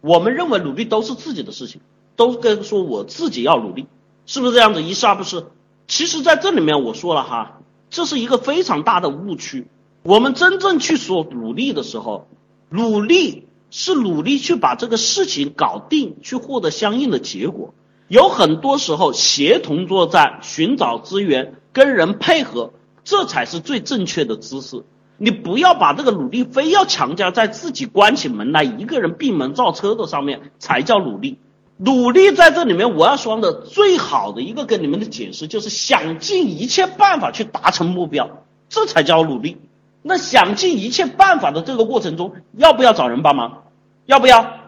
[0.00, 1.80] 我们认为努力都是自己的事情，
[2.16, 3.86] 都跟说我自己要努力，
[4.26, 4.82] 是不是这样子？
[4.82, 5.44] 一是二不是？
[5.86, 7.60] 其实在这里面我说了哈，
[7.90, 9.66] 这是一个非常大的误区。
[10.02, 12.28] 我们真正去说努力的时候，
[12.68, 17.74] 努力是努力去把这个事情搞定，去获得相应的结果。
[18.08, 22.72] 有很多时候协同作战、寻找资源、跟人配合。
[23.04, 24.84] 这才是最正确的姿势。
[25.22, 31.38] 你不要把这个努力非要强加在自己关起门来一个人闭门造车的上面才叫努力。
[31.76, 39.58] 努力在这里面，我要说的最好的一个跟你们的解释就是想尽一切办法去达成目标，这才叫努力。
[40.02, 43.64] 那想尽一切办法的这个过程中，要不要找人帮忙？
[44.06, 44.58] 要不要？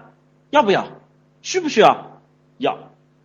[0.50, 0.86] 要不要？
[1.40, 2.20] 需不需要？
[2.58, 2.78] 要。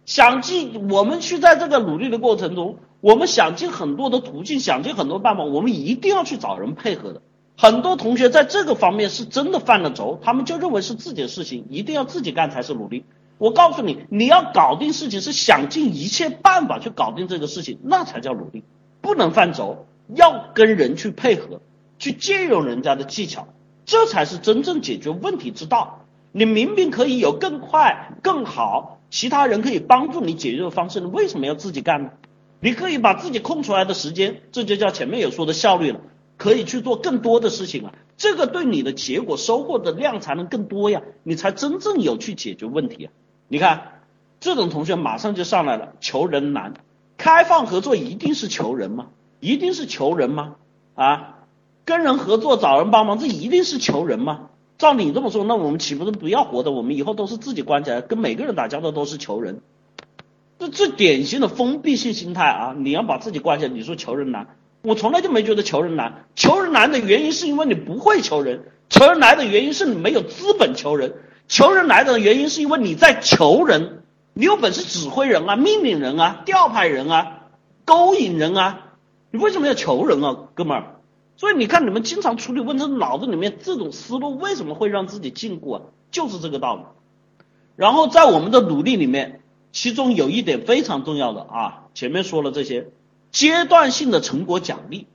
[0.05, 2.77] 想尽我们去在这个努力的过程中。
[3.01, 7.21] 我们想尽很多的途径，想尽很多办法，我们一定要去找人配合的。
[7.55, 13.03] 很多同学在这个方面是真的犯了轴，他们就认为是自己的事情，一定要自己干才是努力。
[13.39, 18.63] 我告诉你，你要搞定事情是想尽一切办法去搞定这个事情，那才叫努力。
[19.01, 21.61] 不能犯轴，要跟人去配合，
[21.99, 23.47] 去借用人家的技巧，
[23.85, 26.05] 这才是真正解决问题之道。
[26.31, 32.09] 你明明可以有更快、更好，其他人可以帮助你解决的方式，你为什么要自己干呢？
[32.59, 36.01] 你可以把自己空出来的时间，这就叫前面有说的效率了，
[36.37, 37.93] 可以去做更多的事情了。
[38.17, 43.13] 这个对你的结果收获的量才能更多呀，你才真正有去解决问题啊。
[43.47, 44.01] 你看，
[44.39, 46.73] 这种同学马上就上来了，求人难，
[47.17, 49.07] 开放合作一定是求人吗？
[49.39, 50.55] 一定是求人吗？
[50.95, 51.35] 啊，
[51.85, 54.49] 跟人合作找人帮忙，这一定是求人吗？
[54.79, 56.71] 照你这么说，那我们岂不是不要活的？
[56.71, 59.61] 我们以后都是自己关起来，跟每个人打交道都是求人。
[60.59, 62.75] 这最典型的封闭性心态啊！
[62.75, 64.47] 你要把自己关起来，你说求人难，
[64.81, 66.25] 我从来就没觉得求人难。
[66.35, 71.13] 求人难的原因是因为你不会求人，求人难的原因是你没有资本求人，
[71.47, 74.01] 求人来的原因是因为你在求人，
[74.33, 77.43] 你有本事指挥人啊，命令人啊，调派人啊，
[77.85, 78.95] 勾引人啊，
[79.29, 80.95] 你为什么要求人啊，哥们儿？
[81.35, 85.81] 所以你看你们经常处理问题，脑子里面这种思路为什么会让自己禁锢啊？
[86.09, 86.81] 就是这个道理。
[87.75, 89.41] 然后在我们的努力里面。
[89.79, 92.87] 其中有一点非常重要的啊，前面说了这些
[93.29, 95.05] 阶段性的成果奖励，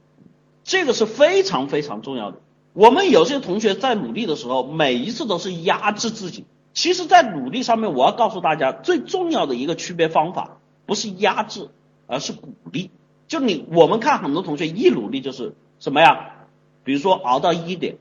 [0.62, 2.38] 这个是非常非常重要的。
[2.72, 6.44] 我们有些同学在努力的时候，每一次都是压制自己。
[6.74, 11.68] 其实，在努力上面，我要告诉大家，最重要的一个区别方法，不是压制，
[12.06, 12.92] 而是鼓励。
[13.26, 16.46] 就你，我们看很多同学一努力就是什么呀？
[16.84, 17.96] 比如说熬到一点，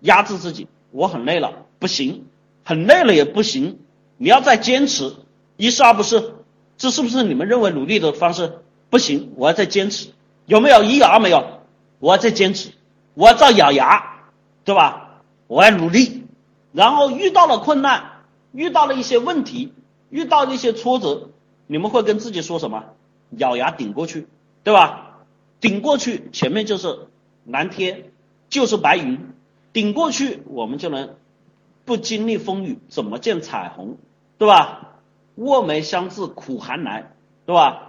[0.00, 2.24] 压制自己，我很累了，不行，
[2.64, 3.78] 很累了也不行，
[4.16, 5.12] 你要再坚持。
[5.56, 6.34] 一是二不是，
[6.76, 8.60] 这是不是你们认为努力的方式？
[8.90, 10.10] 不行，我要再坚持。
[10.46, 11.60] 有没有一有二没有？
[11.98, 12.70] 我要再坚持，
[13.14, 14.20] 我要再咬牙，
[14.64, 15.22] 对吧？
[15.46, 16.24] 我要努力。
[16.72, 19.72] 然后遇到了困难，遇到了一些问题，
[20.10, 21.30] 遇到了一些挫折，
[21.66, 22.84] 你们会跟自己说什么？
[23.30, 24.28] 咬牙顶过去，
[24.62, 25.24] 对吧？
[25.60, 27.08] 顶过去，前面就是
[27.46, 28.10] 蓝天，
[28.50, 29.32] 就是白云。
[29.72, 31.16] 顶过去，我们就能
[31.84, 33.96] 不经历风雨，怎么见彩虹，
[34.38, 34.95] 对吧？
[35.36, 37.12] 卧梅香自苦寒来，
[37.46, 37.82] 对吧？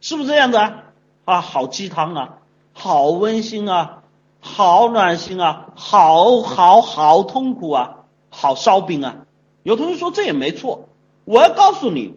[0.00, 0.82] 是不是这样子啊？
[1.24, 2.38] 啊，好鸡汤啊，
[2.72, 4.02] 好温馨啊，
[4.40, 9.26] 好暖心啊，好好好痛苦啊，好烧饼啊！
[9.62, 10.88] 有同学说这也没错，
[11.24, 12.14] 我要告诉你，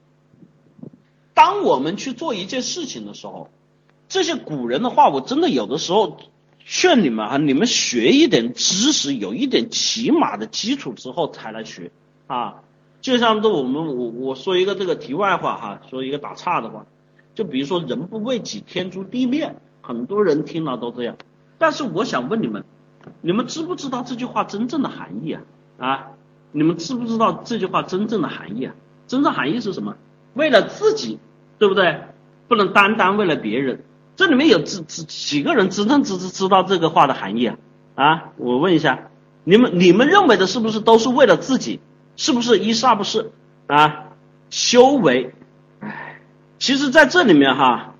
[1.34, 3.48] 当我们去做一件事情的时候，
[4.08, 6.18] 这些古人的话，我真的有的时候
[6.64, 11.90] 劝你们啊，你们学一点知识，有一点起码的基础之后才来学
[12.28, 12.62] 啊。
[13.00, 16.84] 就像这我们我我说一个这个题外话哈，说一个打岔的话，
[17.34, 21.16] 就比如说人不为己，天诛地灭，很多人听了都这样。
[21.58, 22.64] 但是我想问你们，
[23.22, 25.42] 你们知不知道这句话真正的含义啊？
[25.78, 26.08] 啊，
[26.52, 28.74] 你们知不知道这句话真正的含义啊？
[29.06, 29.96] 真正含义是什么？
[30.34, 31.18] 为了自己，
[31.58, 32.02] 对不对？
[32.48, 33.84] 不能单单为了别人。
[34.16, 37.56] 这里面有知知几个人真正知知知道这个话的含义啊？
[37.94, 39.08] 啊，我问一下，
[39.44, 41.80] 你们你们认为的是不是都是为了自己？
[42.20, 43.30] 是不是一是二不是？
[43.66, 44.10] 啊，
[44.50, 45.32] 修为，
[45.78, 46.20] 哎，
[46.58, 47.94] 其实在这里面哈，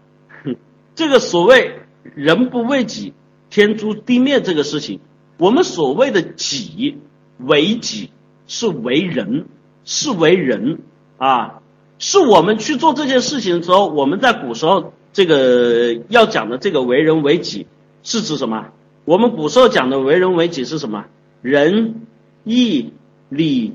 [0.95, 1.81] 这个所谓
[2.15, 3.15] 人不为己，
[3.49, 5.01] 天诛地灭这个事情，
[5.39, 6.99] 我们所谓的己
[7.39, 8.11] 为己
[8.47, 9.47] 是为人，
[9.87, 10.81] 是为人
[11.17, 11.63] 啊，
[11.99, 17.67] 是我们去做这件事情的时候，我们在古时候这个要讲的这个为人为己
[18.03, 18.67] 是指什么？
[19.07, 21.07] 我们古时候讲的为人为己是什么？
[21.41, 22.07] 仁
[22.45, 22.93] 义
[23.31, 23.73] 礼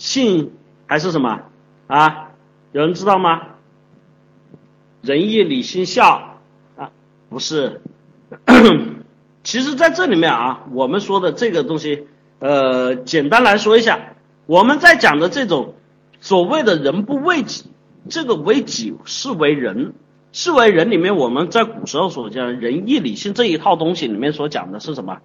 [0.00, 0.54] 信
[0.86, 1.42] 还是什么
[1.86, 2.30] 啊？
[2.72, 3.42] 有人知道吗？
[5.02, 6.38] 仁义礼信孝
[6.74, 6.90] 啊？
[7.28, 7.82] 不是。
[9.44, 12.06] 其实，在这里面啊，我们说的这个东西，
[12.38, 14.14] 呃，简单来说一下，
[14.46, 15.74] 我们在讲的这种
[16.20, 17.66] 所谓的人不为己，
[18.08, 19.92] 这个为己是为人，
[20.32, 25.18] 是为人里面，我们在古时候所讲仁义礼信这一套东西里面所讲的是什么？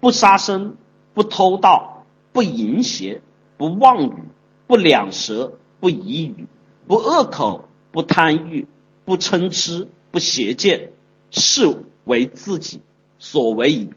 [0.00, 0.76] 不杀生，
[1.12, 3.20] 不偷盗，不淫邪，
[3.62, 4.12] 不妄语，
[4.66, 6.48] 不两舌，不疑语，
[6.88, 8.66] 不恶口，不贪欲，
[9.04, 10.90] 不嗔痴，不邪见，
[11.30, 12.80] 是为自己。
[13.20, 13.90] 所为矣，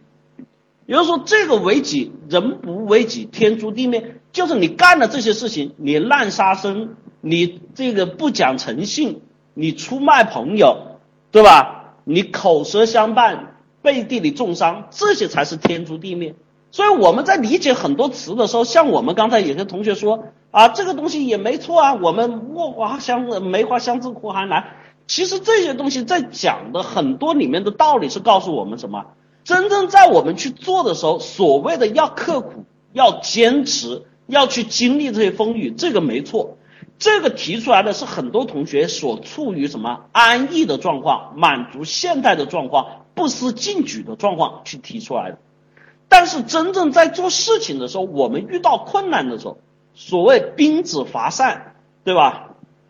[0.85, 4.21] 也就是说，这个为己，人不为己，天诛地灭。
[4.31, 9.23] 就是你干了这些事情，你滥杀生，你这个不讲诚信，
[9.55, 10.99] 你出卖朋友，
[11.31, 11.95] 对吧？
[12.03, 16.35] 你口舌相伴，背地里重伤，这些才是天诛地灭。
[16.75, 24.73] 所以我们在理解很多词的时候，像我们刚才有些同学说啊，这个东西也没错啊，我们墨花香梅花香自苦寒来。
[25.07, 29.05] 其实这些东西在讲的很多里面的道理是告诉我们什么？
[29.45, 36.57] 真正在我们去做的时候，所谓的要刻苦、要坚持、要去经历这些风雨，这个没错。
[36.99, 45.37] 这个提出来的是很多同学所处于什么安逸的状况、满足现代的状况、不思进取的状况去提出来的。
[46.07, 49.57] 但是真正在做事情的时候，我们遇到困难的时候，
[49.93, 52.49] 所谓兵子伐善，对吧？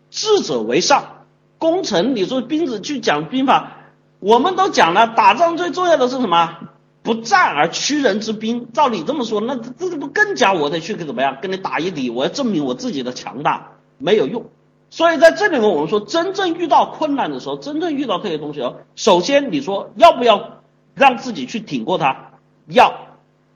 [0.09, 1.11] 智者为上。
[1.57, 3.71] 攻城，你说兵子去讲兵法，
[4.19, 6.57] 我们都讲了，打仗最重要的是什么？
[7.01, 8.71] 不战而屈人之兵。
[8.73, 12.09] 照你这么说，那这这不更加我得去怎么样跟你打一底？
[12.09, 14.45] 我要证明我自己的强大，没有用。
[14.89, 20.61] 所以在这里面，我们说真正遇到困难的时候，真正遇到这些东西哦，首先你说要不要
[20.93, 22.31] 让自己去挺过它？
[22.67, 23.04] 要，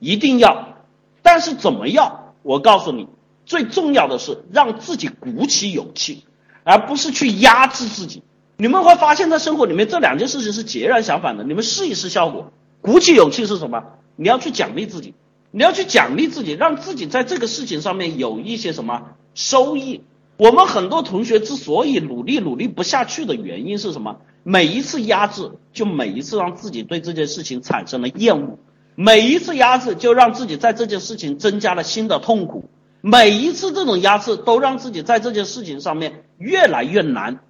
[0.00, 0.74] 一定要。
[1.22, 2.34] 但是怎么要？
[2.42, 3.06] 我告诉你，
[3.46, 6.24] 最重要的是让自己鼓起勇气。
[6.62, 8.22] 而不是去压制自己，
[8.58, 11.42] 你们会发现在生活里面这两件事情是截然相反的。
[11.42, 13.82] 你们试一试效果，鼓起勇气是什么？
[14.14, 15.14] 你要去奖励自己，
[15.50, 20.02] 你要去奖励自己，让自己在这个事情上面有一些什么收益。
[20.36, 24.18] 我们很多同学之所以努力努力不下去的原因是什么？
[24.42, 28.58] 每一次压制，就每一次让自己对这件事情产生了厌恶；
[29.02, 32.68] 每一次压制，就让自己在这件事情增加了新的痛苦。
[33.00, 37.40] 每一次这种压制，都让自己在这件事情上面越来越难。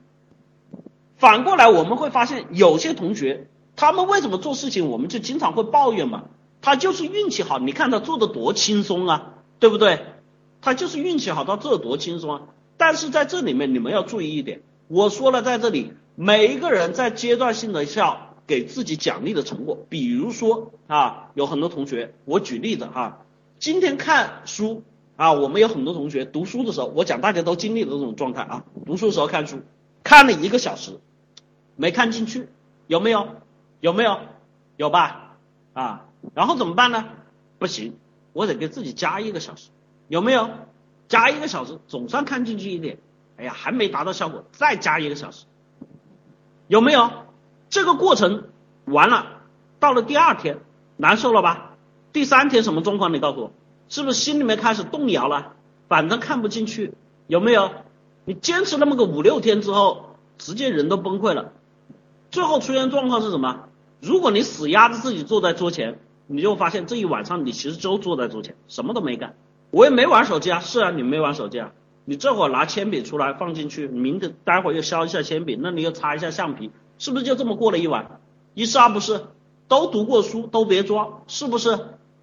[1.16, 6.22] 反过来，我们会发现有些同学，他们为什么做事情，我们就经常会抱怨嘛？
[6.62, 10.04] 他就是运气好，你看他做的多轻松啊，对不对？
[10.60, 12.42] 他就是运气好，他做的多轻松啊。
[12.76, 23.24] 但是在这里面，你们要注意一点，我说了，在这里，每一个人在阶段性的要给自己奖励的成果，比如说啊，有很多同学，我举例子哈，
[23.60, 24.82] 今天看书。
[25.14, 28.64] 啊，我们有很多同学读书的时候，我讲大家都经历的这种状态啊。
[28.86, 29.60] 读书的时候看书，
[30.02, 30.98] 看了一个小时，
[31.76, 32.48] 没看进去，
[32.86, 33.28] 有没有？
[33.80, 34.18] 有没有？
[34.78, 35.36] 有吧？
[35.74, 37.04] 啊，然后怎么办呢？
[37.58, 37.98] 不行，
[38.32, 39.68] 我得给自己加一个小时，
[40.08, 40.48] 有没有？
[41.06, 42.98] 加一个小时，总算看进去一点。
[43.36, 45.44] 哎呀，还没达到效果，再加一个小时，
[46.66, 47.10] 有没有？
[47.70, 48.48] 这个过程
[48.84, 49.38] 完了，
[49.78, 50.58] 到了第二天，
[50.96, 51.76] 难受了吧？
[52.12, 53.14] 第三天什么状况？
[53.14, 53.52] 你告诉我。
[53.88, 55.54] 是不是心里面开始动摇了？
[55.88, 56.92] 反正看不进去，
[57.26, 57.70] 有没有？
[58.24, 61.52] 你坚持那么个五六天之后，直接人都崩溃了。
[62.30, 63.68] 最后出现状况是什么？
[64.00, 69.34] 如果你死压着自己坐在桌前，你就发现这一晚上你其实就坐在桌前，什么都没干。
[69.72, 71.72] 我也没玩手机啊，是啊，你没玩手机啊。
[72.04, 76.70] 你这会儿拿铅笔出来放进去，明天待会儿又削一下铅笔，那你又擦一下橡皮，
[77.00, 78.20] 是不是就这么过了一晚？
[78.54, 79.22] 一是二不是？
[79.66, 81.78] 都读过书，都别装，是不是？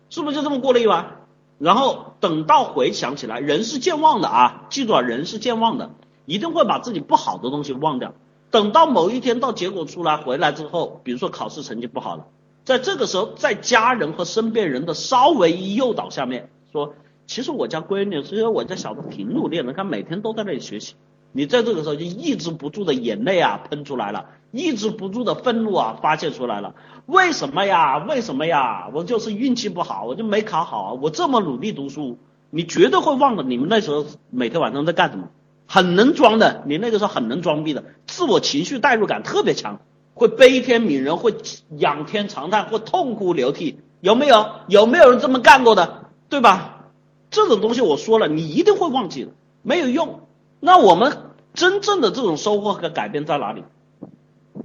[0.09, 1.25] 是不是就这么过了一晚？
[1.57, 5.89] 然后等到回想起来，人是健忘的啊，记住啊，人是健忘的，
[6.25, 8.13] 一定会把自己不好的东西忘掉。
[8.51, 12.27] 等到某一天到结果出来回来之后，比如说考试成绩不好了，
[12.63, 16.93] 在这个时候，在家人和身边人的稍微一诱导下面，说，
[17.25, 20.93] 其实我家闺女，其实我家小子挺努力的，他每天都在那里学习。
[21.37, 26.73] 你在这个时候就抑制不住的眼泪啊喷出来了，抑制不住的愤怒啊发泄出来了。
[27.05, 27.99] 为什么呀？
[27.99, 28.89] 为什么呀？
[28.91, 30.97] 我就是运气不好，我就没考好。
[30.99, 32.17] 我这么努力读书，
[32.49, 35.29] 你绝对会忘了你们那时候每天晚上在干什么。
[35.67, 39.79] 很能装的，你那个时候很能装逼的，自我情绪代入感特别强，
[40.15, 41.35] 会悲天悯人，会
[41.77, 44.47] 仰天长叹，会痛哭流涕，有没有？
[44.67, 46.05] 有没有人这么干过的？
[46.29, 46.87] 对吧？
[47.29, 50.21] 这种东西我说了，你一定会忘记的，没有用。
[50.59, 51.15] 那我们
[51.57, 53.63] 真正的这种收获和改变在哪里？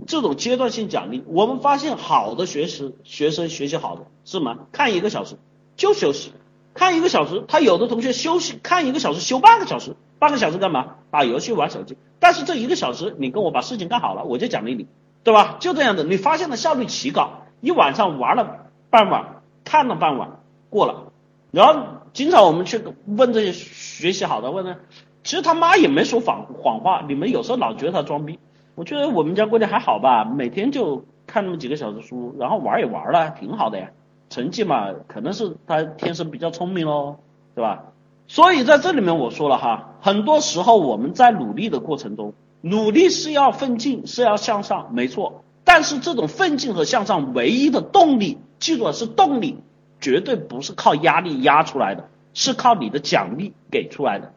[0.06, 4.58] 这种阶段性奖励，我们发现好的学习学生学习好的是什么？
[4.72, 5.36] 看一个小时
[5.74, 6.32] 就休息，
[6.74, 9.96] 看一个小时，他有的同学休息看一个小时休半个小时。
[10.18, 10.96] 半个小时干嘛？
[11.10, 11.96] 打游戏玩手机。
[12.20, 14.86] 但是这一个小时，你跟我把事情干好了，我就奖励你，
[15.24, 15.56] 对吧？
[15.58, 17.42] 就这样的，你发现了效率奇高。
[17.60, 21.10] 一晚上玩了半晚，看了半晚，过了。
[21.50, 21.82] 然后
[22.12, 24.76] 经常我们去问这些学习好的，问呢，
[25.24, 27.04] 其实他妈也没说谎谎话。
[27.08, 28.38] 你们有时候老觉得他装逼，
[28.74, 33.90] 我觉得我们家闺女还好吧，每天就看那么几个小时书，然后玩也玩了，挺好的呀。
[34.30, 37.16] 成绩嘛，可能是他天生比较聪明喽，
[37.54, 37.84] 对吧？
[38.26, 45.44] 所以在这里面我说了哈，很多时候我们在努力的过程中，努力是要奋进，是要向上，没错。
[45.64, 49.58] 但是这种奋进和向上唯一的动力，记住是动力，
[50.00, 54.32] 绝对不是靠压力压出来的，是靠你的奖励给出来的。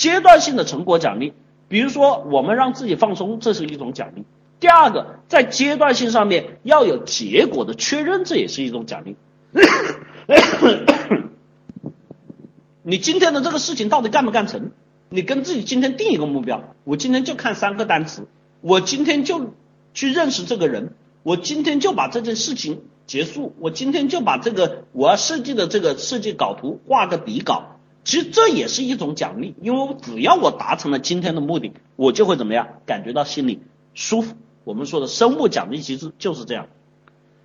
[0.00, 1.34] 阶段性的成果奖励，
[1.68, 4.24] 比如说我们让自己放松，这是一种奖励。
[4.58, 9.16] 第二个，在阶段性上面要有结果的确认，这也是一种奖励。
[12.82, 14.70] 你今天的这个事情到底干不干成？
[15.10, 18.26] 你跟自己今天定一个目标，我今天就看三个单词，
[18.62, 19.52] 我今天就
[19.92, 27.76] 去认识这个人，我今天就把这件事情结束，我今天就把这个我要设计的这个设计稿图画个底稿。
[28.10, 33.60] 其实这也是一种奖励，因为只要我达成了今天的目的，我就会怎么样，感觉到心里
[33.94, 34.34] 舒服。
[34.64, 36.66] 我们说的生物奖励机制就是这样。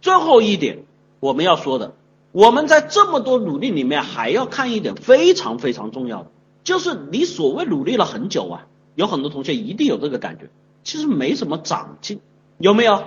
[0.02, 0.80] 最后一点
[1.20, 1.94] 我们要说的。
[2.32, 6.32] 我们在这么多努力里面，还要看一点非常非常重要的，
[6.64, 10.50] 就是你所谓努力了很久啊，有很多同学一定有这个感觉，
[10.84, 12.22] 其实没什么长进，
[12.58, 13.04] 有没有？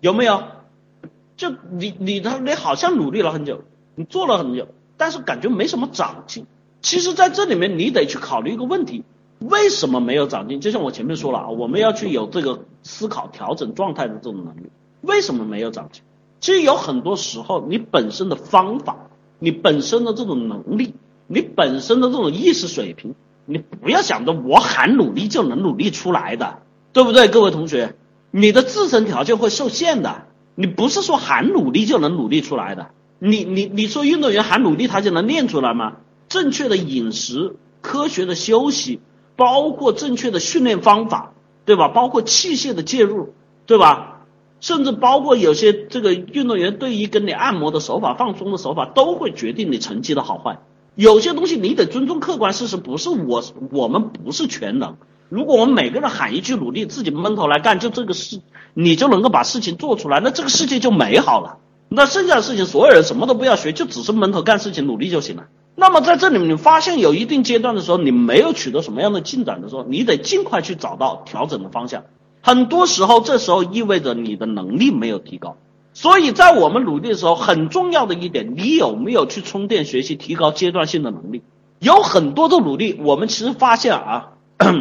[0.00, 0.42] 有没有？
[1.36, 3.62] 就你你的你好像努力了很久，
[3.94, 4.66] 你做了很久，
[4.98, 6.44] 但是感觉没什么长进。
[6.82, 9.04] 其实，在这里面你得去考虑一个问题，
[9.40, 10.60] 为什么没有长进？
[10.60, 14.70] 就像我前面说了啊，我们要去有这个思考调整状态的这种能力，
[15.00, 16.02] 为什么没有长进？
[16.40, 18.96] 其实有很多时候，你本身的方法，
[19.38, 20.94] 你本身的这种能力，
[21.26, 26.58] 你本身的这种意识水平，你不要想着我喊努力就能努力出来的，
[26.92, 27.26] 对不对？
[27.26, 27.96] 各位同学，
[28.30, 32.90] 你的自身条件会受限的，你不是说喊努力就能努力出来的。
[33.18, 35.94] 你你你说运动员喊努力他就能练出来吗？
[36.28, 39.00] 正确的饮食、科学的休息，
[39.34, 41.32] 包括正确的训练方法，
[41.64, 41.88] 对吧？
[41.88, 43.34] 包括器械的介入，
[43.66, 44.20] 对吧？
[44.60, 50.58] 甚至包括有些这个运动员对于跟你按摩的手法、放松的手法，都会决定你成绩的好坏。
[50.94, 54.96] 有些东西你得尊重客观事实，不是我我们不是全能。
[55.28, 58.40] 如果我们每个人喊一句努力，自己闷头来干，就这个事，
[58.74, 61.58] 你就能够把事情做出来，那这个世界就美好了。
[61.88, 65.44] 那剩下的事情，所有人什么都不要学，就只是闷头干事情、努力就行了。
[65.74, 72.04] 那么在这里面，你发现有一定阶段的时候，你没有取得什么样的进展的时候，你得尽快去找到调整的方向。
[72.42, 75.56] 很多时候，这时候意味着你的能力没有提高，
[75.94, 81.42] 所以在我们努力的时候，很重要的一点，你有没有去充电学习，提高阶段性的能力？
[81.78, 84.32] 有很多的努力，我们其实发现啊，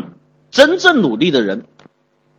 [0.49, 1.65] 真正努力的人，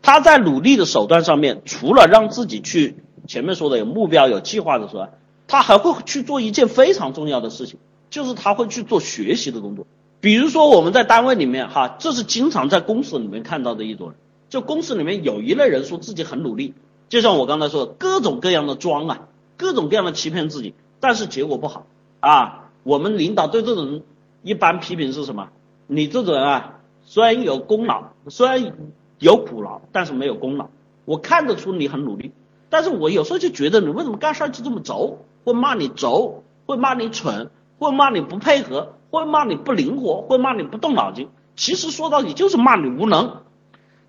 [0.03, 2.97] 他在努力的手段上面，除了让自己去
[3.29, 5.07] 前面说的有目标、有计划的时候，
[5.47, 7.79] 他还会去做一件非常重要的事情，
[8.11, 9.87] 就是他会去做学习的工作。
[10.21, 14.17] 比如说我们在单位里面哈，这是经常在公司里面看到的一种人。
[14.49, 16.73] 就公司里面有一类人说自己很努力，
[17.11, 21.87] 就像我刚才说的，各种各样的装啊，各种各样的欺骗自己，但是结果不好
[22.21, 22.71] 啊。
[22.83, 24.03] 我们领导对这种人
[24.43, 25.51] 一般批评是什么？
[25.87, 28.73] 你这种人啊，虽然有功劳，虽然
[29.19, 30.71] 有苦劳，但是没有功劳。
[31.05, 32.33] 我看得出你很努力，
[32.71, 35.25] 但是我有时候就觉得你为什么干事就这么轴？
[35.45, 41.29] 会骂你轴，会骂你蠢，会骂你不配合，会骂你不灵活，会骂你不动脑筋。
[41.57, 43.39] 其实说到底就是骂你无能。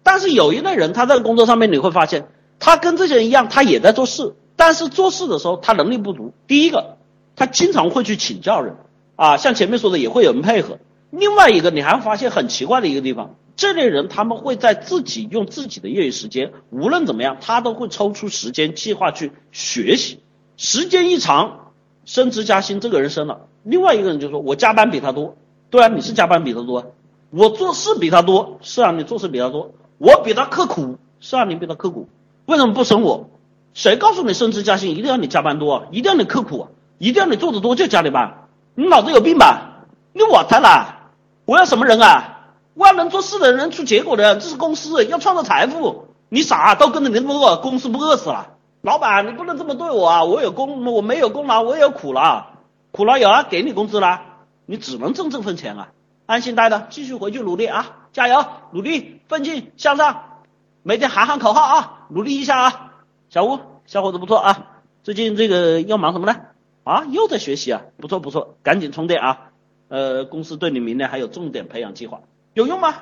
[0.03, 2.27] 但是有一类人，他在工作上面你会发现，
[2.59, 6.33] 他跟这些人一样，他也在做事，但是做事的时候他能力不足。
[6.47, 6.97] 第一个，
[7.35, 8.75] 他经常会去请教人，
[9.15, 10.79] 啊，像前面说的也会有人配合。
[11.11, 20.21] 另外一个，你还会发现很奇怪的一个地方，这类人他们会在自己用自己的业余时间，无论怎么样，他都会抽出时间计划去学习。
[20.55, 21.73] 时间一长，
[22.05, 23.47] 升职加薪，这个人升了。
[23.63, 25.35] 另外一个人就说：“我加班比他多。”
[25.69, 26.93] 对啊，你是加班比他多，
[27.31, 32.07] 我做事比他多，是啊，你做事比他多，我比他刻苦，是啊，你比他刻苦。
[32.45, 33.29] 为什么不升我？
[33.73, 38.47] 谁告诉你升职加薪一定要你加班多，一定要你刻苦，一定要你做的多就加你班？
[38.73, 39.83] 你脑子有病吧？
[40.13, 41.11] 你我他了？
[41.43, 42.37] 我要什么人啊？
[42.79, 46.07] 我要能做事的人出结果的，这是公司要创造财富。
[46.29, 48.51] 你傻，都跟着你做，公司不饿死了？
[48.79, 50.23] 老板，你不能这么对我啊！
[50.23, 52.45] 我有功，我没有功劳，我也有苦劳，
[52.91, 54.21] 苦劳有啊，给你工资了，
[54.65, 55.89] 你只能挣这份钱啊！
[56.25, 57.97] 安心待着，继续回去努力啊！
[58.13, 60.39] 加油，努力奋进向上，
[60.81, 62.07] 每天喊喊口号啊！
[62.07, 62.91] 努力一下啊！
[63.29, 64.67] 小吴，小伙子不错啊！
[65.03, 66.39] 最近这个要忙什么呢？
[66.85, 67.81] 啊，又在学习啊！
[67.97, 69.51] 不错不错，赶紧充电啊！
[69.89, 72.21] 呃，公司对你明年还有重点培养计划。
[72.59, 72.93] 有用吗？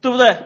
[0.00, 0.36] 对不对？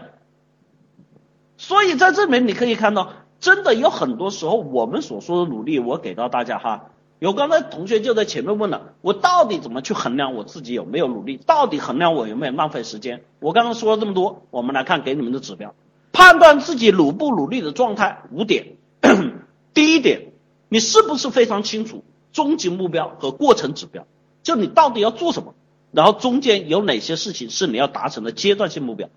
[1.58, 6.86] 所以在这里面你可以看到，真的有很多时候我们所说的努力，我给到大家哈。
[7.18, 11.36] 有刚才同学就在前面问了，我到底怎么去衡量我自己有没有努力？
[11.36, 13.24] 到底衡量我有没有浪费时间？
[13.40, 15.74] 我刚刚说了这么多，我们来看给你们的指标，
[16.12, 18.76] 判断自己努不努力的状态五点。
[19.74, 20.32] 第一点，
[20.70, 24.06] 你是不是非常清楚终极目标和过程指标？
[24.42, 25.54] 就你到底要做什么？
[25.96, 29.08] 然后中间有哪些事情是你要达成的阶段性目标？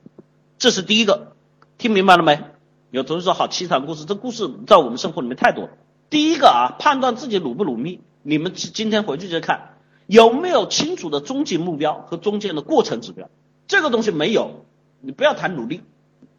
[0.58, 1.34] 这是第一个，
[1.78, 2.42] 听明白了没？
[2.90, 5.72] 有同学说好凄惨故事，这故事在我们生活里面太多了。
[6.10, 9.74] 第一个啊，判断自己努不努力，你们今天回去就看
[10.08, 13.30] 有没有清楚的终极目标和中间的过程指标。
[13.68, 14.64] 这个东西没有，
[15.02, 15.82] 你不要谈努力。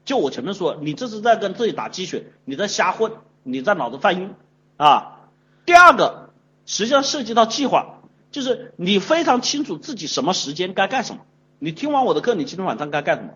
[0.07, 3.13] 就我前面说，你这是在跟自己打鸡血，你在瞎混，
[3.43, 4.31] 你在脑子犯晕
[4.79, 5.19] 啊。
[5.67, 6.31] 第二个，
[6.65, 8.00] 实际上涉及到计划。
[8.31, 11.23] 就是你非常清楚自己什么时间该干什么。
[11.59, 13.31] 你听完我的课，你今天晚上该干什么？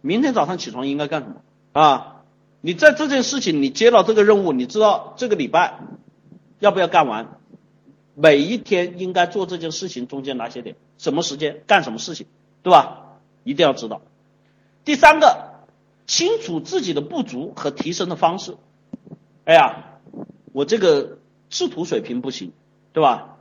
[0.00, 1.36] 明天早上起床应该干什么？
[1.72, 2.22] 啊，
[2.60, 5.78] 你在这件事情，你接到这个任务，你知道这个礼拜
[6.58, 7.38] 要不要干完？
[8.14, 10.76] 每一天应该做这件事情中间哪些点？
[10.98, 12.26] 什么时间干什么事情？
[12.62, 13.18] 对吧？
[13.44, 14.02] 一定要知道。
[14.84, 15.64] 第三个，
[16.06, 18.56] 清楚自己的不足和提升的方式。
[19.44, 19.98] 哎呀，
[20.52, 21.18] 我这个
[21.48, 22.52] 制图水平不行，
[22.92, 23.31] 对吧？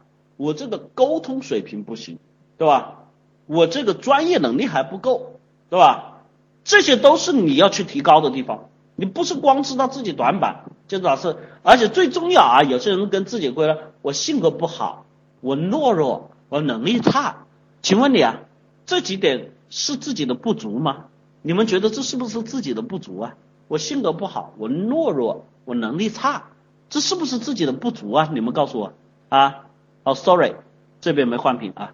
[0.42, 2.18] 我这个沟通水平不行，
[2.58, 3.04] 对吧？
[3.46, 5.34] 我这个专业能力还不够，
[5.70, 6.24] 对吧？
[6.64, 8.70] 这些都是你要去提高的地方。
[8.96, 15.06] 你不是光知道自己短板，就老是，而且最重要啊，有些人跟自己归了，我性格不好，
[15.42, 17.46] 我懦弱，我能力差。
[17.84, 18.40] 请问你啊，
[18.88, 21.06] 这几点是自己的不足吗？
[21.44, 23.36] 你们觉得这是不是自己的不足啊？
[23.68, 26.46] 我性格不好，我懦弱，我能力差，
[26.90, 28.30] 这是不是自己的不足啊？
[28.34, 28.94] 你们告诉我
[29.30, 29.68] 啊。
[30.04, 30.54] 哦，sorry，
[31.00, 31.94] 这边没换屏啊，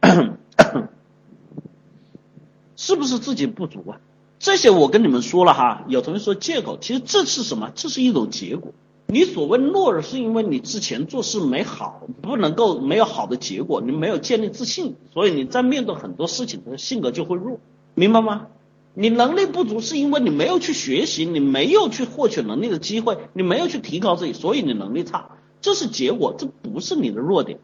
[2.76, 4.00] 是不是自己不足啊？
[4.38, 7.70] 这些我跟你们说了哈，有同学说借口，其实这是什么？
[7.74, 8.72] 这是一种结果。
[9.06, 17.58] 你所谓懦弱，是因为你之前做事没好，不能够没有好的结果，你没有建立自信，所以你在面对很多事情的性格就会弱，
[17.94, 18.46] 明白吗？
[18.94, 25.31] 你能力不足，是因为你没有去学习，你没有去获取能力的机会，你没有去提高自己，所以你能力差。
[25.62, 27.58] 这是结果，这不是你的弱点。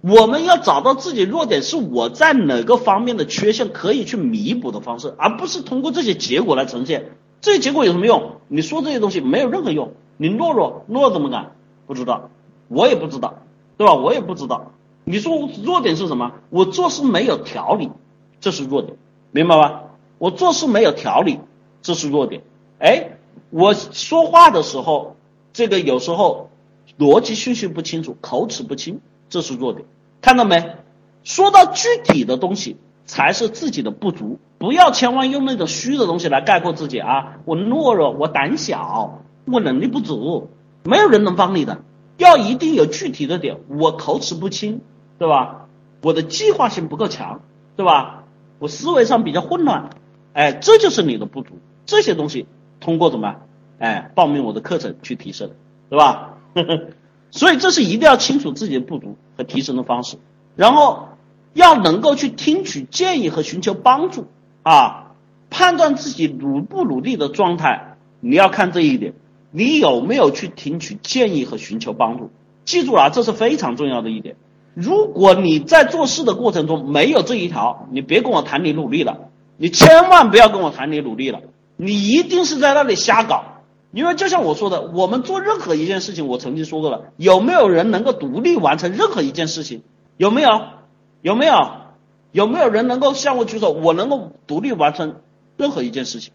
[0.00, 7.12] 我们要找到自己弱点，是我在哪个方面的缺陷可以去弥补的方式，而不是通过这些结果来呈现。
[7.40, 8.36] 这些结果有什么用？
[8.48, 9.94] 你说这些东西没有任何用。
[10.16, 11.52] 你懦弱，懦弱怎么干？
[11.86, 12.30] 不知道，
[12.68, 13.42] 我也不知道，
[13.78, 13.94] 对吧？
[13.94, 14.72] 我也不知道。
[15.04, 16.32] 你说弱点是什么？
[16.50, 17.90] 我做事没有条理，
[18.40, 18.96] 这是弱点，
[19.32, 19.84] 明白吧？
[20.18, 21.40] 我做事没有条理，
[21.80, 22.42] 这是弱点。
[22.78, 23.16] 哎，
[23.48, 25.16] 我说话的时候，
[25.54, 26.43] 这个有时候。
[26.98, 29.86] 逻辑顺序不清楚，口齿不清，这是弱点，
[30.20, 30.76] 看到没？
[31.22, 32.76] 说到具体的东西
[33.06, 37.38] 才是自己的不足，不要千万用那种虚的东西来概括自己啊！
[37.44, 40.50] 我懦弱，我胆小，我能力不足，
[40.84, 41.80] 没有人能帮你的。
[42.18, 44.82] 要一定有具体的点，我口齿不清，
[45.18, 45.66] 对吧？
[46.02, 47.40] 我的计划性不够强，
[47.74, 48.24] 对吧？
[48.58, 49.90] 我思维上比较混乱，
[50.32, 51.58] 哎，这就是你的不足。
[51.86, 52.46] 这些东西
[52.80, 53.36] 通过怎么？
[53.78, 55.50] 哎，报名我的课程去提升，
[55.90, 56.33] 对吧？
[57.30, 60.18] 所以这是一定要清楚自己的不足和提升的方式，
[60.54, 61.08] 然后
[61.52, 64.26] 要能够去听取建议和寻求帮助
[64.62, 65.12] 啊，
[65.50, 69.14] 判断自己努不努力的状态，你要看这一点，
[69.50, 72.30] 你有没有去听取建议和寻求帮助？
[72.64, 74.36] 记住了，这是非常重要的一点。
[74.74, 81.40] 如果你在做事的过程中没有这一条，你别跟我谈你努力了，你千万不要跟我谈你努力了，
[81.76, 83.44] 你一定是在那里瞎搞。
[83.94, 89.82] 因为就像我说的，我们做任何一件事情，我曾经说过了，有没有人能够独立完成任何一件事情？
[90.16, 90.60] 有没有？
[91.22, 91.54] 有没有？
[92.32, 93.70] 有没有人能够向我举手？
[93.70, 95.20] 我能够独立完成
[95.56, 96.32] 任何一件事情。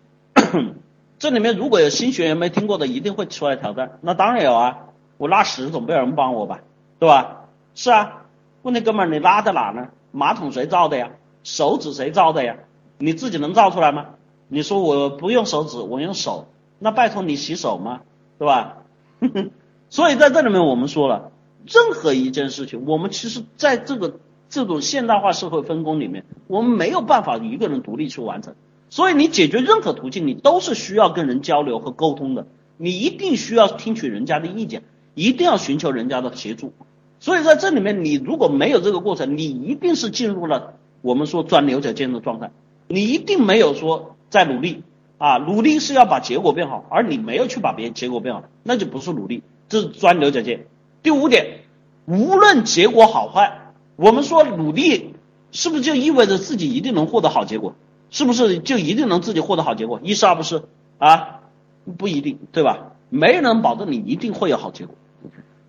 [1.19, 3.99] 这里面如果有新学员没听过的，一定会出来挑战。
[3.99, 4.77] 那当然有啊，
[5.17, 6.61] 我拉屎总不有人帮我吧，
[6.97, 7.41] 对吧？
[7.75, 8.21] 是啊，
[8.61, 9.89] 问题哥们儿你拉在哪呢？
[10.11, 11.11] 马桶谁造的呀？
[11.43, 12.55] 手指谁造的呀？
[12.99, 14.05] 你自己能造出来吗？
[14.47, 16.47] 你说我不用手指，我用手，
[16.79, 18.01] 那拜托你洗手吗？
[18.37, 18.77] 对吧？
[19.89, 21.31] 所以在这里面我们说了，
[21.65, 24.19] 任何一件事情，我们其实在这个
[24.49, 28.55] 这种现代化社会分工里面，我们没有办法一个人独立去完成。
[28.89, 32.47] 所以你解决任何途径，你都是需要跟人交流和沟通的，
[32.77, 34.83] 你一定需要听取人家的意见，
[35.13, 36.73] 一定要寻求人家的协助。
[37.19, 42.51] 所以在这里面，你如果没有这个过程，你一定是进入了我们说钻牛角尖的状态，
[42.87, 44.83] 你一定没有说在努力
[45.19, 50.65] 啊，努力是要把结果变好，而你没有去把别人结果变好，那就不是努力，这是钻牛角尖。
[51.03, 51.59] 第五点，
[52.05, 55.13] 无论结果好坏，我们说努力
[55.51, 57.75] 是不是就意味着自己一定能获得好结果？
[58.09, 59.99] 是不是就一定能自己获得好结果？
[60.01, 60.63] 一是二不是
[60.97, 61.41] 啊，
[61.97, 62.93] 不一定，对吧？
[63.09, 64.95] 没人能保证你一定会有好结果。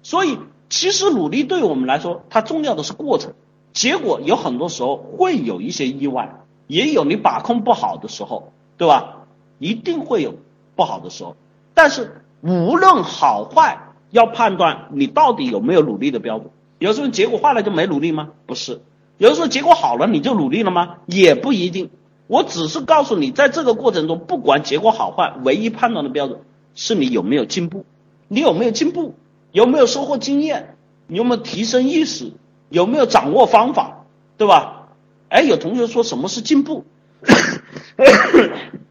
[0.02, 3.32] 所以，其实努力对我们来说，它重要的是过程。
[3.72, 9.19] 结果有很多时候会有一些意外，也有你把控不好的时候，对吧？
[9.60, 10.34] 一定会有
[10.74, 11.36] 不好的时候。
[11.72, 13.78] 但是无论好坏，
[14.10, 16.50] 要判断你到底有没有努力的标准。
[16.78, 18.30] 有时候结果坏了就没努力吗？
[18.46, 18.80] 不是。
[19.18, 20.96] 有时候结果好了你就努力了吗？
[21.06, 21.90] 也不一定。
[22.26, 26.40] 我只是告诉你，在这个过程中，不管结果好坏，唯一判断的标准
[26.74, 27.84] 是你有没有进步，
[28.28, 29.14] 你有没有进步，
[29.52, 30.76] 有没有收获经验，
[31.06, 32.32] 你有没有提升意识，
[32.68, 34.04] 有没有掌握方法，
[34.38, 34.88] 对吧？
[35.28, 36.84] 哎，有同学说什么是进步？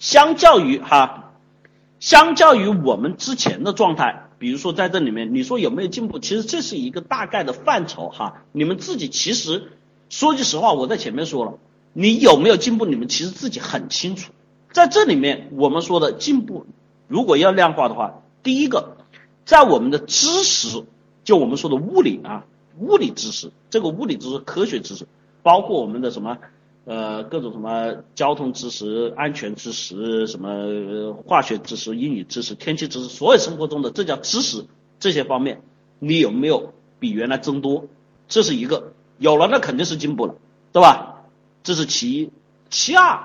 [0.00, 1.34] 相较于哈，
[2.00, 6.18] 相较于我们之前的状态，比如说在这里面，你说有没有进步？
[6.18, 9.70] 其实这是一个大概的范畴哈，你们自己其实。
[10.08, 11.58] 说句实话，我在前面说了，
[11.92, 14.32] 你有没有进步，你们其实自己很清楚。
[14.72, 16.66] 在这里面，我们说的进步，
[17.06, 18.96] 如果要量化的话，第一个，
[19.44, 20.82] 在我们的知识，
[21.22, 22.44] 就我们说的物理啊，
[22.80, 25.06] 物理知识，这个物理知识、科学知识，
[25.44, 26.38] 包括我们的什么，
[26.90, 34.66] 呃，各种什么交通知识、安全知识、什么化学知识、英语知识、天气知识，所有生活中的这叫知识
[34.98, 35.62] 这些方面，
[36.00, 37.84] 你有没有比原来增多？
[38.26, 38.92] 这是一个。
[39.18, 40.34] 有了，那肯定是进步了，
[40.72, 41.22] 对吧？
[41.62, 42.32] 这是其一。
[42.70, 43.20] 其二，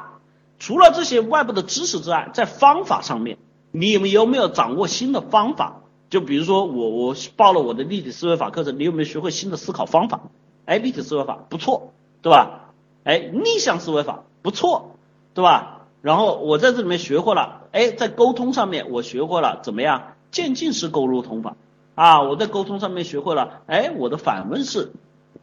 [0.60, 3.40] 除了这些外部的知识之外，在方法上面，
[3.72, 5.82] 你们有没有掌握新的方法？
[6.12, 10.22] 就比如说，我我报了我的立体思维法课程，你有没有学会新的思考方法？
[10.66, 12.65] 哎，立体思维法不错，对吧？
[13.06, 14.98] 哎，逆向思维法不错，
[15.34, 15.88] 对吧？
[16.02, 21.56] 然后我在这里面学会了，哎，在沟通上面我学会了怎么样渐进式沟通法
[21.96, 22.22] 啊？
[22.22, 24.92] 我在沟通上面学会了，哎，我的反问式。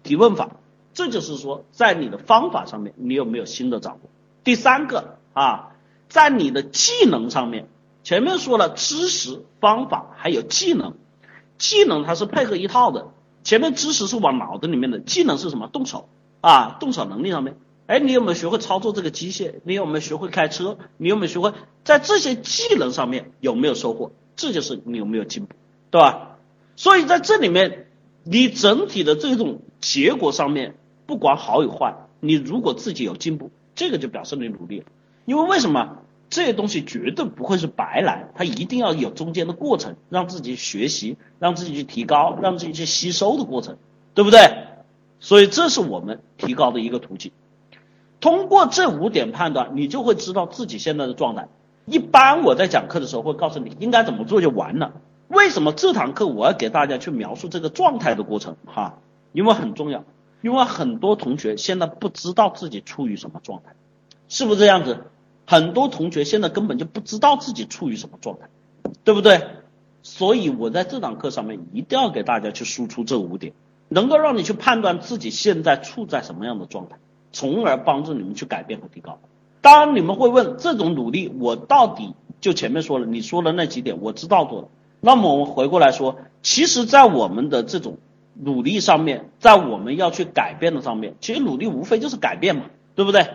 [0.02, 0.50] 提问法，
[0.94, 4.10] 这就是说，在你的方法上面，你有没有新的掌握？
[4.42, 5.70] 第三个啊，
[6.08, 7.68] 在你的技能上面，
[8.02, 10.94] 前面说了知识、方法还有技能，
[11.58, 13.08] 技能它是配合一套的。
[13.44, 15.68] 前面知识是往脑子里面的，技能是什么？
[15.68, 16.08] 动手
[16.42, 17.56] 啊，动手能力上面，
[17.86, 19.54] 哎，你有没有学会操作这个机械？
[19.64, 20.76] 你有没有学会开车？
[20.98, 24.12] 你有没有学会在这些技能上面有没有收获？
[24.36, 25.54] 这就是你有没有进步，
[25.90, 26.36] 对吧？
[26.76, 27.86] 所以在这里面。
[28.24, 34.86] 你整体的这种结果上面，不管好与坏，你如果自己有进步，这个就表示你努力了。
[35.24, 35.96] 因为为什么
[36.30, 43.76] 这些东西绝对不会是白来，它一定要有中间的过程，让自己学习，让自己去提高，让自己去吸收的过程，
[44.14, 44.38] 对不对？
[45.22, 47.30] 所以这是我们提高的一个途径。
[48.20, 51.48] 通过这五点判断，你就会知道自己现在的状态。
[51.86, 54.92] 一般我在讲课的时候会告诉你应该怎么做就完了。
[55.28, 58.56] 为什么这堂课我要给大家去描述这个状态的过程？
[58.66, 58.98] 哈，
[59.32, 60.04] 因为很重要，
[60.42, 63.74] 因为很多同学现在不知道自己处于什么状态，
[64.28, 65.04] 是不是这样子？
[65.46, 68.48] 很多同学现在根本就不知道自己处于什么状态，
[69.04, 69.40] 对不对？
[70.02, 73.52] 所以我在这堂课上面一定要给大家去输出这五点，
[73.92, 76.96] 能够让你去判断自己现在处在什么样的状态，
[77.30, 79.18] 从而帮助你们去改变和提高。
[79.60, 84.68] 当然你们会问，这种努力我到底就前面说了，你说的那几点我知道做了。
[85.00, 87.98] 那么我们回过来说，其实，在我们的这种
[88.34, 92.62] 努力上面，在我们要去改变的上面，其实努力无非就是改变嘛，
[92.94, 93.26] 对不对？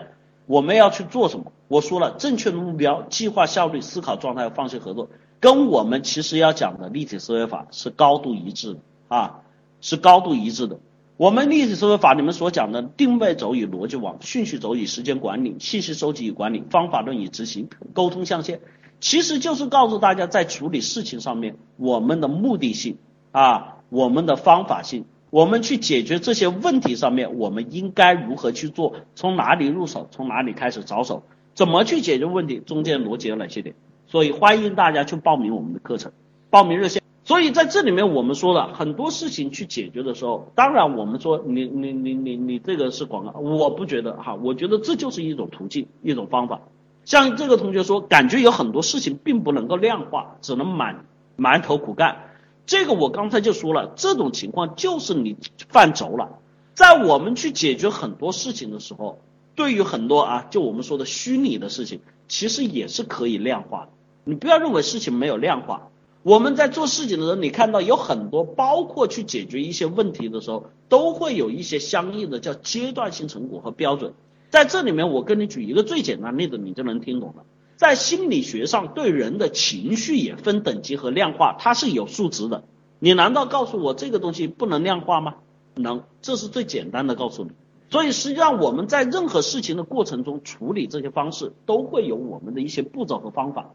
[0.47, 1.51] 我们要去做什么？
[1.67, 5.09] 我说了，正确的目标、计划、效率、思考状态、放弃合作，
[5.39, 8.79] 跟我们其实要讲的立体思维法是高度一致的
[9.09, 9.41] 啊，
[9.81, 10.79] 是高度一致的。
[11.17, 18.59] 我们历史思维法里面所讲的定位轴与逻辑网、顺序轴与时间管理、信息收集与管理、方法论与执行、沟通象限。
[18.99, 22.97] 其实就是告诉大家，在处理事情上面，我们的目的性
[23.31, 28.93] 啊，我们的方法性，我们去解决这些问题上面，我们应该如何去做？
[29.15, 30.07] 从哪里入手？
[30.11, 31.23] 从哪里开始着手？
[31.55, 32.59] 怎么去解决问题？
[32.59, 33.73] 中间逻辑有哪些点？
[34.05, 36.11] 所以欢迎大家去报名我们的课程，
[36.51, 37.01] 报名热线。
[37.27, 46.61] 所以在这里面我们说的很多事情去解决的时候，当然我们说你你你你你这个是广告，我不觉得哈，我觉得这就是一种途径，一种方法。
[47.03, 51.03] 像这个同学说，感觉有很多事情并不能够量化，只能满
[51.35, 52.29] 埋头苦干。
[52.65, 55.35] 这个我刚才就说了，这种情况就是你
[55.67, 56.39] 犯轴了。
[56.75, 59.19] 在我们去解决很多事情的时候，
[59.53, 61.99] 对于很多啊，就我们说的虚拟的事情，
[62.29, 63.89] 其实也是可以量化的。
[64.23, 65.89] 你不要认为事情没有量化。
[66.27, 74.13] 我们在做事情的时候，你看到有很多，包括去解决一些问题的时候，都会有一些相应的叫阶段性成果和标准。
[74.49, 77.45] 在这里面，我跟你举一个最简单例子，你就能听懂了。
[77.77, 82.65] 在心理学上，对人的情绪也分等级和量化，它是有数值的。
[82.99, 85.35] 你难道告诉我这个东西不能量化吗？
[85.75, 87.51] 能，这是最简单的告诉你。
[87.89, 93.71] 所以实际上我们在任何事情的过程中处理这些方式，都会有我们的一些步骤和方法。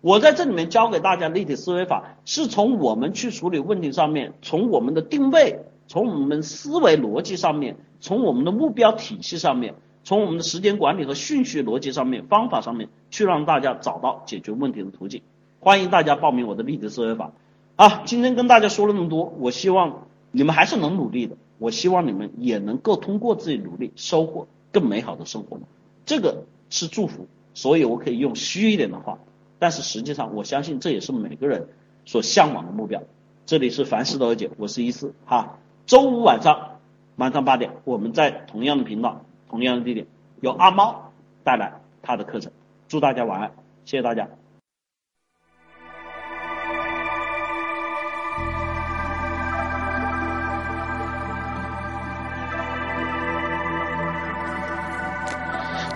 [0.00, 9.74] 我在这里面教给大家立体思维法，是从我们去处理问题上面，从我们的定位，从我们思维逻辑上面，从我们的目标体系上面。
[10.02, 15.20] 从我们的时间管理和顺序逻辑上面、方法上面去让大家找到解决问题的途径。
[15.60, 17.32] 欢迎大家报名我的立体思维法。
[17.76, 21.36] 啊，今天跟大家说了那么多，我希望你们还是能努力的。
[21.58, 25.60] 我希望你们也能够通过自己努力收获更美好的生活。
[26.06, 29.18] 这个是祝福，所以我可以用虚一点的话，
[29.60, 31.68] 但是实际上我相信这也是每个人
[32.04, 33.04] 所向往的目标。
[33.46, 35.58] 这里是凡事都有解，我是一四哈。
[35.86, 36.80] 周五晚上
[37.14, 39.24] 晚上八点，我们在同样的频道。
[39.48, 40.06] 同样的地点，
[40.40, 41.12] 由阿猫
[41.42, 42.52] 带来他的课程。
[42.86, 43.52] 祝大家晚安，
[43.84, 44.39] 谢谢大家。